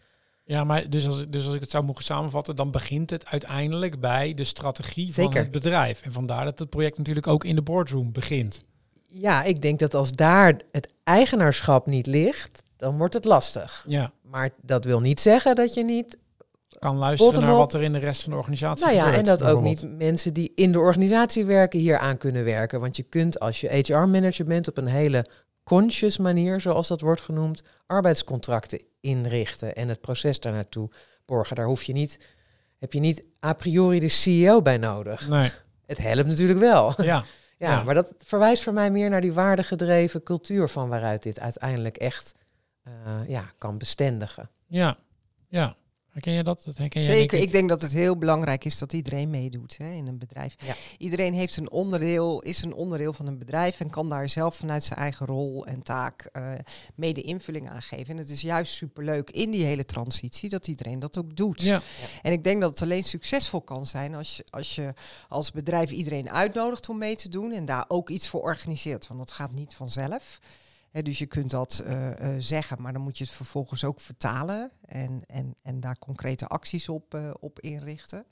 Ja, 0.47 0.65
maar 0.65 0.91
dus 0.91 1.07
als, 1.07 1.25
dus 1.29 1.47
als 1.47 1.55
ik 1.55 1.61
het 1.61 1.71
zou 1.71 1.85
mogen 1.85 2.05
samenvatten, 2.05 2.57
dan 2.57 2.71
begint 2.71 3.11
het 3.11 3.27
uiteindelijk 3.27 4.01
bij 4.01 4.35
de 4.35 4.45
strategie 4.45 5.15
van 5.15 5.35
het 5.37 5.51
bedrijf. 5.51 6.03
En 6.03 6.13
vandaar 6.13 6.45
dat 6.45 6.59
het 6.59 6.71
project 6.71 6.99
natuurlijk 6.99 7.27
ook 7.27 7.45
in 7.45 7.55
de 7.55 7.63
boardroom 7.63 8.13
begint. 8.13 8.65
Ja, 9.07 9.43
ik 9.43 9.63
denk 9.63 9.79
dat 9.79 9.95
als 9.95 10.13
daar 10.13 10.61
het 10.73 10.89
eigenaarschap 11.05 11.87
niet 11.87 12.07
ligt, 12.07 12.63
dan 12.77 12.99
wordt 12.99 13.15
het 13.15 13.25
lastig. 13.25 13.85
Ja, 13.89 14.13
Maar 14.23 14.51
dat 14.63 14.85
wil 14.85 15.01
niet 15.01 15.21
zeggen 15.21 15.57
dat 15.57 15.75
je 15.75 15.85
niet 15.85 16.17
kan 16.79 16.99
luisteren 16.99 17.41
naar 17.41 17.57
wat 17.57 17.75
er 17.75 17.83
in 17.83 17.93
de 17.93 17.99
rest 17.99 18.23
van 18.23 18.33
de 18.33 18.39
organisatie 18.39 18.85
Nou 18.85 18.97
ja, 18.97 19.05
gebeurt. 19.05 19.29
en 19.29 19.37
dat 19.37 19.45
ook 19.45 19.63
niet 19.63 19.97
mensen 19.99 20.35
die 20.35 20.53
in 20.55 20.73
de 20.73 20.79
organisatie 20.79 21.45
werken 21.45 21.81
hier 21.81 21.99
aan 21.99 22.19
kunnen 22.19 22.45
werken. 22.45 22.81
Want 22.81 22.97
je 22.97 23.03
kunt 23.03 23.41
als 23.41 23.61
je 23.61 23.69
HR-manager 23.69 24.45
bent 24.45 24.69
op 24.69 24.77
een 24.77 24.87
hele 24.87 25.27
conscious 25.65 26.19
manier, 26.19 26.61
zoals 26.61 26.89
dat 26.89 27.01
wordt 27.01 27.21
genoemd, 27.21 27.63
arbeidscontracten 27.87 28.83
inrichten 29.01 29.75
en 29.75 29.89
het 29.89 30.01
proces 30.01 30.41
daar 30.41 30.53
naartoe 30.53 30.91
borgen. 31.27 31.57
Daar 31.57 31.67
hoef 31.67 31.83
je 31.83 31.93
niet, 31.93 32.35
heb 32.79 32.93
je 32.93 33.01
niet 33.01 33.25
a 33.45 33.53
priori 33.53 34.01
de 34.01 34.09
CEO 34.09 34.63
bij 34.63 34.77
nodig. 34.77 35.29
Nee, 35.29 35.51
Het 35.87 35.99
helpt 35.99 36.27
natuurlijk 36.29 36.59
wel. 36.59 37.03
ja. 37.03 37.25
Ja, 37.59 37.71
Ja. 37.71 37.83
maar 37.83 37.95
dat 37.95 38.13
verwijst 38.19 38.63
voor 38.63 38.73
mij 38.73 38.91
meer 38.91 39.11
naar 39.11 39.21
die 39.21 39.33
waardegedreven 39.33 40.23
cultuur 40.23 40.69
van 40.69 40.89
waaruit 40.89 41.23
dit 41.23 41.41
uiteindelijk 41.41 41.97
echt 41.97 42.35
eh, 42.83 42.93
ja, 43.29 43.53
kan 43.59 43.79
bestendigen. 43.79 44.51
Ja, 44.67 44.97
ja. 45.49 45.77
Herken 46.15 46.33
je 46.33 46.43
dat? 46.43 46.63
Dat 46.65 46.77
herken 46.77 47.03
jij, 47.03 47.11
denk 47.11 47.31
Zeker, 47.31 47.47
ik 47.47 47.53
denk 47.53 47.69
dat 47.69 47.83
het 47.83 47.93
heel 47.93 48.17
belangrijk 48.17 48.65
is 48.65 48.79
dat 48.79 48.93
iedereen 48.93 49.31
meedoet 49.31 49.77
hè, 49.79 49.91
in 49.91 50.07
een 50.07 50.19
bedrijf. 50.19 50.55
Ja. 50.59 50.75
Iedereen 50.99 51.35
heeft 51.35 51.57
een 51.57 51.71
onderdeel, 51.71 52.43
is 52.43 52.63
een 52.63 52.75
onderdeel 52.75 53.13
van 53.13 53.27
een 53.27 53.39
bedrijf 53.39 53.81
en 53.81 53.91
kan 53.91 54.09
daar 54.09 54.29
zelf 54.29 54.57
vanuit 54.57 54.85
zijn 54.85 54.99
eigen 54.99 55.27
rol 55.27 55.67
en 55.67 55.83
taak 55.83 56.29
eh, 56.33 56.53
mede 56.95 57.23
invulling 57.23 57.71
aan 57.71 57.83
geven. 57.83 58.15
En 58.15 58.17
het 58.17 58.31
is 58.31 58.41
juist 58.41 58.73
superleuk 58.73 59.31
in 59.31 59.51
die 59.51 59.65
hele 59.65 59.85
transitie 59.85 60.49
dat 60.49 60.67
iedereen 60.67 60.99
dat 60.99 61.19
ook 61.19 61.37
doet. 61.37 61.63
Ja, 61.63 61.83
En 62.23 62.33
ik 62.33 62.45
denk 62.45 62.61
dat 62.61 62.71
het 62.71 62.83
alleen 62.83 63.05
succesvol 63.05 63.61
kan 63.61 63.87
zijn 63.87 64.15
als 64.15 64.37
je, 64.37 64.45
als 64.51 64.75
je 64.75 64.95
als 65.29 65.53
bedrijf 65.53 65.91
iedereen 65.91 66.31
uitnodigt 66.31 66.89
om 66.89 66.99
mee 66.99 67.17
te 67.17 67.29
doen 67.29 67.53
en 67.53 67.65
daar 67.65 67.85
ook 67.89 68.11
iets 68.11 68.29
voor 68.29 68.41
organiseert. 68.41 69.07
Want 69.07 69.21
dat 69.21 69.33
gaat 69.33 69.53
niet 69.53 69.75
vanzelf. 69.75 70.41
Dus 71.03 71.19
je 71.19 71.27
kunt 71.27 71.51
dat 71.51 71.83
eh, 71.87 72.11
eh, 72.11 72.43
zeggen, 72.43 72.83
maar 72.83 72.93
dan 72.93 73.03
moet 73.03 73.19
je 73.19 73.25
het 73.25 73.33
vervolgens 73.33 73.85
ook 73.85 74.01
vertalen 74.01 74.71
en, 74.85 75.23
en, 75.27 75.55
en 75.63 75.81
daar 75.81 75.99
concrete 75.99 76.47
acties 76.47 76.89
op, 76.89 77.15
eh, 77.15 77.31
op 77.41 77.61
inrichten. 77.61 78.27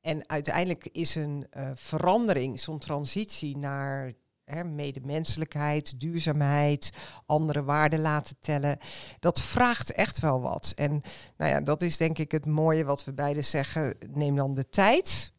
En 0.00 0.28
uiteindelijk 0.28 0.88
is 0.92 1.14
een 1.14 1.46
verandering, 1.74 2.60
zo'n 2.60 2.78
transitie 2.78 3.56
naar 3.56 4.12
hè, 4.44 4.64
medemenselijkheid, 4.64 6.00
duurzaamheid, 6.00 6.90
andere 7.26 7.64
waarden 7.64 8.00
laten 8.00 8.36
tellen, 8.40 8.78
dat 9.18 9.40
vraagt 9.40 9.92
echt 9.92 10.20
wel 10.20 10.40
wat. 10.40 10.72
En 10.76 11.02
nou 11.36 11.50
ja, 11.50 11.60
dat 11.60 11.82
is 11.82 11.96
denk 11.96 12.18
ik 12.18 12.32
het 12.32 12.46
mooie 12.46 12.84
wat 12.84 13.04
we 13.04 13.12
beiden 13.12 13.44
zeggen. 13.44 13.96
Neem 14.08 14.36
dan 14.36 14.54
de 14.54 14.68
tijd 14.68 15.32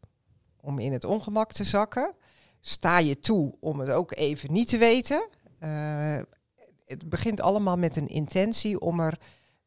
om 0.61 0.79
in 0.79 0.91
het 0.91 1.03
ongemak 1.03 1.51
te 1.51 1.63
zakken. 1.63 2.13
Sta 2.59 2.97
je 2.97 3.19
toe 3.19 3.55
om 3.59 3.79
het 3.79 3.89
ook 3.89 4.15
even 4.15 4.51
niet 4.51 4.67
te 4.67 4.77
weten. 4.77 5.27
Het 6.85 7.09
begint 7.09 7.41
allemaal 7.41 7.77
met 7.77 7.97
een 7.97 8.07
intentie 8.07 8.79
om 8.79 8.99
er 8.99 9.17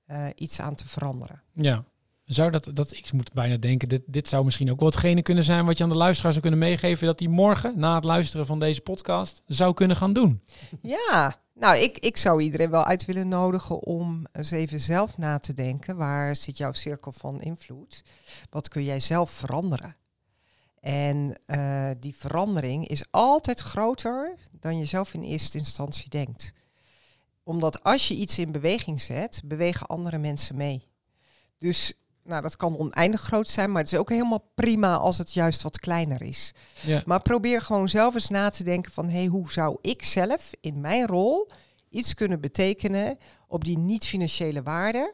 eh, 0.04 0.26
iets 0.34 0.60
aan 0.60 0.74
te 0.74 0.88
veranderen. 0.88 1.42
ja. 1.52 1.84
Zou 2.26 2.50
dat, 2.50 2.70
dat, 2.72 2.92
ik 2.92 3.12
moet 3.12 3.32
bijna 3.32 3.56
denken, 3.56 3.88
dit, 3.88 4.02
dit 4.06 4.28
zou 4.28 4.44
misschien 4.44 4.70
ook 4.70 4.80
wel 4.80 4.88
hetgene 4.88 5.22
kunnen 5.22 5.44
zijn 5.44 5.66
wat 5.66 5.78
je 5.78 5.84
aan 5.84 5.90
de 5.90 5.96
luisteraar 5.96 6.32
zou 6.32 6.42
kunnen 6.42 6.60
meegeven, 6.60 7.06
dat 7.06 7.18
die 7.18 7.28
morgen, 7.28 7.78
na 7.78 7.94
het 7.94 8.04
luisteren 8.04 8.46
van 8.46 8.58
deze 8.58 8.80
podcast, 8.80 9.42
zou 9.46 9.74
kunnen 9.74 9.96
gaan 9.96 10.12
doen. 10.12 10.42
Ja, 10.80 11.40
nou, 11.54 11.76
ik, 11.76 11.98
ik 11.98 12.16
zou 12.16 12.42
iedereen 12.42 12.70
wel 12.70 12.84
uit 12.84 13.04
willen 13.04 13.28
nodigen 13.28 13.82
om 13.82 14.26
eens 14.32 14.50
even 14.50 14.80
zelf 14.80 15.18
na 15.18 15.38
te 15.38 15.52
denken. 15.52 15.96
Waar 15.96 16.36
zit 16.36 16.56
jouw 16.56 16.72
cirkel 16.72 17.12
van 17.12 17.40
invloed? 17.40 18.04
Wat 18.50 18.68
kun 18.68 18.84
jij 18.84 19.00
zelf 19.00 19.30
veranderen? 19.30 19.96
En 20.80 21.40
eh, 21.46 21.90
die 22.00 22.16
verandering 22.16 22.88
is 22.88 23.04
altijd 23.10 23.60
groter 23.60 24.34
dan 24.60 24.78
je 24.78 24.84
zelf 24.84 25.14
in 25.14 25.22
eerste 25.22 25.58
instantie 25.58 26.10
denkt. 26.10 26.52
Omdat 27.46 27.82
als 27.82 28.08
je 28.08 28.14
iets 28.14 28.38
in 28.38 28.52
beweging 28.52 29.00
zet, 29.00 29.40
bewegen 29.44 29.86
andere 29.86 30.18
mensen 30.18 30.56
mee. 30.56 30.88
Dus 31.58 31.92
nou, 32.22 32.42
dat 32.42 32.56
kan 32.56 32.78
oneindig 32.78 33.20
groot 33.20 33.48
zijn, 33.48 33.72
maar 33.72 33.82
het 33.82 33.92
is 33.92 33.98
ook 33.98 34.08
helemaal 34.08 34.50
prima 34.54 34.96
als 34.96 35.18
het 35.18 35.32
juist 35.32 35.62
wat 35.62 35.78
kleiner 35.78 36.22
is. 36.22 36.52
Ja, 36.80 37.02
Maar 37.04 37.22
probeer 37.22 37.60
gewoon 37.60 37.88
zelf 37.88 38.14
eens 38.14 38.28
na 38.28 38.50
te 38.50 38.64
denken 38.64 38.92
van 38.92 39.08
hey, 39.08 39.26
hoe 39.26 39.52
zou 39.52 39.78
ik 39.80 40.02
zelf 40.04 40.52
in 40.60 40.80
mijn 40.80 41.06
rol 41.06 41.50
iets 41.88 42.14
kunnen 42.14 42.40
betekenen 42.40 43.18
op 43.48 43.64
die 43.64 43.78
niet-financiële 43.78 44.62
waarden. 44.62 45.12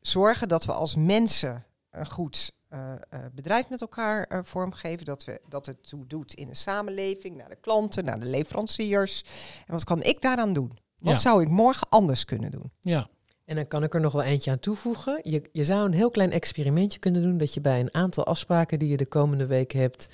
Zorgen 0.00 0.48
dat 0.48 0.64
we 0.64 0.72
als 0.72 0.94
mensen 0.94 1.64
een 1.90 2.10
goed 2.10 2.52
eh, 2.68 2.92
eh, 2.92 3.00
bedrijf 3.32 3.68
met 3.68 3.80
elkaar 3.80 4.24
eh, 4.24 4.38
vormgeven. 4.42 5.04
Dat, 5.04 5.24
we, 5.24 5.40
dat 5.48 5.66
het 5.66 5.88
toe 5.88 6.06
doet 6.06 6.34
in 6.34 6.48
de 6.48 6.54
samenleving, 6.54 7.36
naar 7.36 7.48
de 7.48 7.58
klanten, 7.60 8.04
naar 8.04 8.20
de 8.20 8.26
leveranciers. 8.26 9.24
En 9.66 9.72
wat 9.72 9.84
kan 9.84 10.02
ik 10.02 10.20
daaraan 10.20 10.52
doen? 10.52 10.78
Wat 10.98 11.12
Ja. 11.12 11.18
zou 11.18 11.42
ik 11.42 11.48
morgen 11.48 11.86
anders 11.88 12.24
kunnen 12.24 12.50
doen? 12.50 12.70
ja, 12.80 13.08
En 13.44 13.56
dan 13.56 13.68
kan 13.68 13.82
ik 13.82 13.94
er 13.94 14.00
nog 14.00 14.12
wel 14.12 14.22
eentje 14.22 14.50
aan 14.50 14.58
toevoegen. 14.58 15.20
Je, 15.22 15.48
je 15.52 15.64
zou 15.64 15.84
een 15.86 15.92
heel 15.92 16.10
klein 16.10 16.30
experimentje 16.32 16.98
kunnen 16.98 17.22
doen 17.22 17.38
dat 17.38 17.54
je 17.54 17.60
bij 17.60 17.80
een 17.80 17.94
aantal 17.94 18.24
afspraken 18.26 18.78
die 18.78 18.88
je 18.88 18.96
de 18.96 19.06
komende 19.06 19.46
week 19.46 19.72
hebt, 19.72 20.08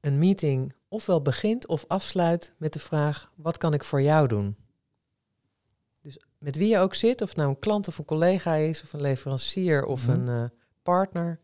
een 0.00 0.18
meeting 0.18 0.72
ofwel 0.88 1.22
begint 1.22 1.66
of 1.66 1.84
afsluit 1.88 2.52
met 2.56 2.72
de 2.72 2.78
vraag: 2.78 3.32
wat 3.36 3.58
kan 3.58 3.74
ik 3.74 3.84
voor 3.84 4.02
jou 4.02 4.26
doen? 4.28 4.56
Dus 6.00 6.18
met 6.38 6.56
wie 6.56 6.68
je 6.68 6.78
ook 6.78 6.94
zit, 6.94 7.22
of 7.22 7.28
het 7.28 7.36
nou 7.36 7.48
een 7.50 7.58
klant 7.58 7.88
of 7.88 7.98
een 7.98 8.04
collega 8.04 8.54
is, 8.54 8.82
of 8.82 8.92
een 8.92 9.00
leverancier 9.00 9.84
of 9.84 10.06
Mhm. 10.06 10.20
een 10.20 10.28
eh, 10.42 10.50
partner, 10.82 11.40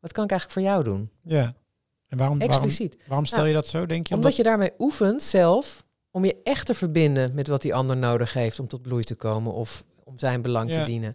wat 0.00 0.12
kan 0.12 0.24
ik 0.24 0.30
eigenlijk 0.30 0.60
voor 0.60 0.70
jou 0.70 0.84
doen? 0.84 1.10
ja. 1.22 1.54
En 2.08 2.18
waarom, 2.18 2.38
waarom, 2.38 2.56
Expliciet. 2.56 2.96
waarom 3.06 3.24
stel 3.26 3.38
Nou, 3.38 3.48
je 3.50 3.54
dat 3.54 3.66
zo, 3.66 3.86
denk 3.86 4.06
je? 4.06 4.14
Omdat 4.14 4.36
je 4.36 4.42
daarmee 4.42 4.72
oefent 4.78 5.22
zelf 5.22 5.84
om 6.12 6.24
je 6.24 6.36
echt 6.42 6.66
te 6.66 6.74
verbinden 6.74 7.34
met 7.34 7.46
wat 7.48 7.62
die 7.62 7.74
ander 7.74 7.96
nodig 7.96 8.32
heeft 8.32 8.58
om 8.60 8.68
tot 8.68 8.82
bloei 8.82 9.04
te 9.04 9.14
komen 9.14 9.52
of 9.52 9.84
om 10.04 10.18
zijn 10.18 10.42
belang 10.42 10.70
Ja. 10.70 10.78
te 10.78 10.82
dienen. 10.84 11.14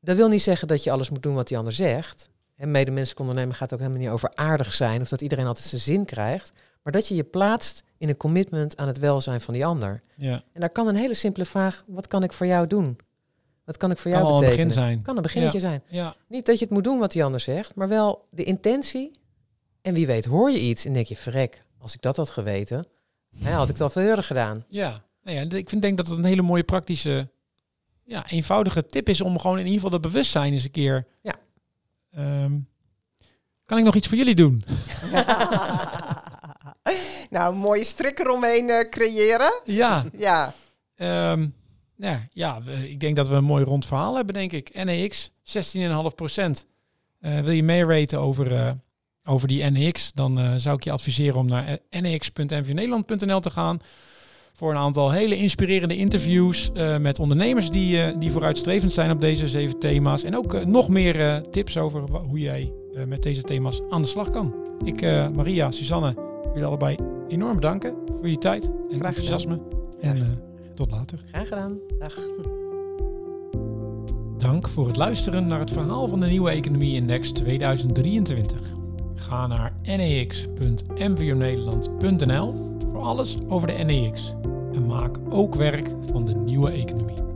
Dat 0.00 0.16
wil 0.16 0.28
niet 0.28 0.42
zeggen 0.42 0.68
dat 0.68 0.84
je 0.84 0.90
alles 0.90 1.10
moet 1.10 1.22
doen 1.22 1.34
wat 1.34 1.48
die 1.48 1.58
ander 1.58 1.72
zegt. 1.72 2.28
En 2.56 2.70
medemenselijk 2.70 3.20
ondernemen 3.20 3.54
gaat 3.54 3.72
ook 3.72 3.78
helemaal 3.78 4.00
niet 4.00 4.08
over 4.10 4.30
aardig 4.34 4.72
zijn 4.74 5.00
of 5.00 5.08
dat 5.08 5.20
iedereen 5.20 5.46
altijd 5.46 5.66
zijn 5.66 5.80
zin 5.80 6.04
krijgt. 6.04 6.52
Maar 6.82 6.92
dat 6.92 7.08
je 7.08 7.14
je 7.14 7.24
plaatst 7.24 7.82
in 7.98 8.08
een 8.08 8.16
commitment 8.16 8.76
aan 8.76 8.86
het 8.86 8.98
welzijn 8.98 9.40
van 9.40 9.54
die 9.54 9.66
ander. 9.66 10.02
Ja, 10.16 10.42
En 10.52 10.60
daar 10.60 10.70
kan 10.70 10.88
een 10.88 10.94
hele 10.96 11.14
simpele 11.14 11.44
vraag, 11.44 11.84
wat 11.86 12.06
kan 12.06 12.22
ik 12.22 12.32
voor 12.32 12.46
jou 12.46 12.66
doen? 12.66 12.98
Wat 13.64 13.76
kan 13.76 13.90
ik 13.90 13.98
voor 13.98 14.10
kan 14.10 14.20
jou 14.20 14.32
al 14.32 14.38
een 14.38 14.44
betekenen? 14.44 14.68
begin 14.68 14.82
zijn. 14.84 15.02
Kan 15.02 15.16
een 15.16 15.22
beginnetje 15.22 15.60
zijn. 15.60 15.82
Ja, 15.86 16.16
Niet 16.28 16.46
dat 16.46 16.58
je 16.58 16.64
het 16.64 16.74
moet 16.74 16.84
doen 16.84 16.98
wat 16.98 17.12
die 17.12 17.24
ander 17.24 17.40
zegt, 17.40 17.74
maar 17.74 17.88
wel 17.88 18.26
de 18.30 18.44
intentie. 18.44 19.10
En 19.82 19.94
wie 19.94 20.06
weet 20.06 20.24
hoor 20.24 20.50
je 20.50 20.58
iets 20.60 20.84
en 20.84 20.92
denk 20.92 21.06
je, 21.06 21.16
verrek, 21.16 21.64
als 21.78 21.94
ik 21.94 22.02
dat 22.02 22.16
had 22.16 22.30
geweten, 22.30 22.86
nou 23.30 23.50
ja, 23.50 23.56
had 23.56 23.66
ik 23.68 23.72
het 23.72 23.80
al 23.82 23.90
veel 23.90 24.02
eerder 24.02 24.24
gedaan. 24.24 24.64
ja. 24.68 25.02
Nou 25.22 25.36
ja, 25.36 25.56
ik 25.56 25.68
vind, 25.68 25.82
denk 25.82 25.96
dat 25.96 26.08
het 26.08 26.18
een 26.18 26.24
hele 26.24 26.42
mooie 26.42 26.64
praktische, 26.64 27.28
ja, 28.04 28.28
eenvoudige 28.30 28.86
tip 28.86 29.08
is 29.08 29.20
om 29.20 29.38
gewoon 29.38 29.58
in 29.58 29.64
ieder 29.66 29.80
geval 29.80 29.90
dat 30.00 30.10
bewustzijn 30.12 30.52
eens 30.52 30.64
een 30.64 30.70
keer. 30.70 31.06
Ja. 31.22 31.34
Ehm, 32.12 32.58
kan 33.64 33.78
ik 33.78 33.84
nog 33.84 33.94
iets 33.94 34.08
voor 34.08 34.16
jullie 34.16 34.34
doen? 34.34 34.64
nou, 37.30 37.52
een 37.52 37.58
mooie 37.60 37.84
strik 37.84 38.18
eromheen 38.18 38.70
eh, 38.70 38.88
creëren. 38.88 39.60
Ja, 39.64 40.04
Ja, 40.16 40.52
Ehm, 40.96 41.48
nou, 41.96 42.18
ja, 42.32 42.62
we- 42.62 42.90
ik 42.90 43.00
denk 43.00 43.16
dat 43.16 43.28
we 43.28 43.34
een 43.34 43.44
mooi 43.44 43.64
rond 43.64 43.86
verhaal 43.86 44.16
hebben, 44.16 44.34
denk 44.34 44.52
ik. 44.52 44.84
NEX, 44.84 45.30
16,5 45.42 46.14
procent. 46.14 46.66
Eh, 47.20 47.40
wil 47.40 47.52
je 47.52 47.62
meer 47.62 47.86
weten 47.86 48.20
over, 48.20 48.56
eh, 48.56 48.70
over 49.24 49.48
die 49.48 49.64
NEX, 49.64 50.12
dan 50.12 50.38
eh, 50.38 50.54
zou 50.56 50.76
ik 50.76 50.84
je 50.84 50.90
adviseren 50.90 51.38
om 51.38 51.46
naar 51.46 51.78
eh, 51.90 52.00
nex.nvnederland.nl 52.00 53.40
te 53.40 53.50
gaan. 53.50 53.78
Voor 54.52 54.70
een 54.70 54.76
aantal 54.76 55.10
hele 55.10 55.36
inspirerende 55.36 55.96
interviews 55.96 56.70
eh, 56.74 56.98
met 56.98 57.18
ondernemers 57.18 57.70
die, 57.70 58.18
die 58.18 58.30
vooruitstrevend 58.30 58.92
zijn 58.92 59.10
op 59.10 59.20
deze 59.20 59.48
zeven 59.48 59.78
thema's. 59.78 60.24
En 60.24 60.36
ook 60.36 60.64
nog 60.64 60.88
meer 60.88 61.44
tips 61.50 61.76
over 61.76 62.00
hoe 62.00 62.38
jij 62.38 62.72
met 63.06 63.22
deze 63.22 63.42
thema's 63.42 63.80
aan 63.90 64.02
de 64.02 64.08
slag 64.08 64.30
kan. 64.30 64.54
Ik, 64.84 65.00
Maria, 65.34 65.70
Suzanne, 65.70 66.14
jullie 66.48 66.64
allebei 66.64 66.96
enorm 67.28 67.54
bedanken 67.54 67.94
voor 68.06 68.28
je 68.28 68.38
tijd 68.38 68.64
en 68.64 69.02
enthousiasme. 69.02 69.60
En 70.00 70.42
tot 70.74 70.90
later. 70.90 71.22
Graag 71.30 71.48
gedaan. 71.48 71.78
Dag. 71.98 72.28
Dank 74.36 74.68
voor 74.68 74.86
het 74.86 74.96
luisteren 74.96 75.46
naar 75.46 75.58
het 75.60 75.70
verhaal 75.70 76.08
van 76.08 76.20
de 76.20 76.26
nieuwe 76.26 76.50
Economie 76.50 76.94
Index 76.94 77.32
2023. 77.32 78.79
Ga 79.20 79.46
naar 79.46 79.72
nex.mvonederland.nl 79.82 82.54
voor 82.90 83.00
alles 83.00 83.36
over 83.48 83.68
de 83.68 83.72
NEX. 83.72 84.34
En 84.72 84.86
maak 84.86 85.16
ook 85.28 85.54
werk 85.54 85.94
van 86.10 86.26
de 86.26 86.34
nieuwe 86.34 86.70
economie. 86.70 87.29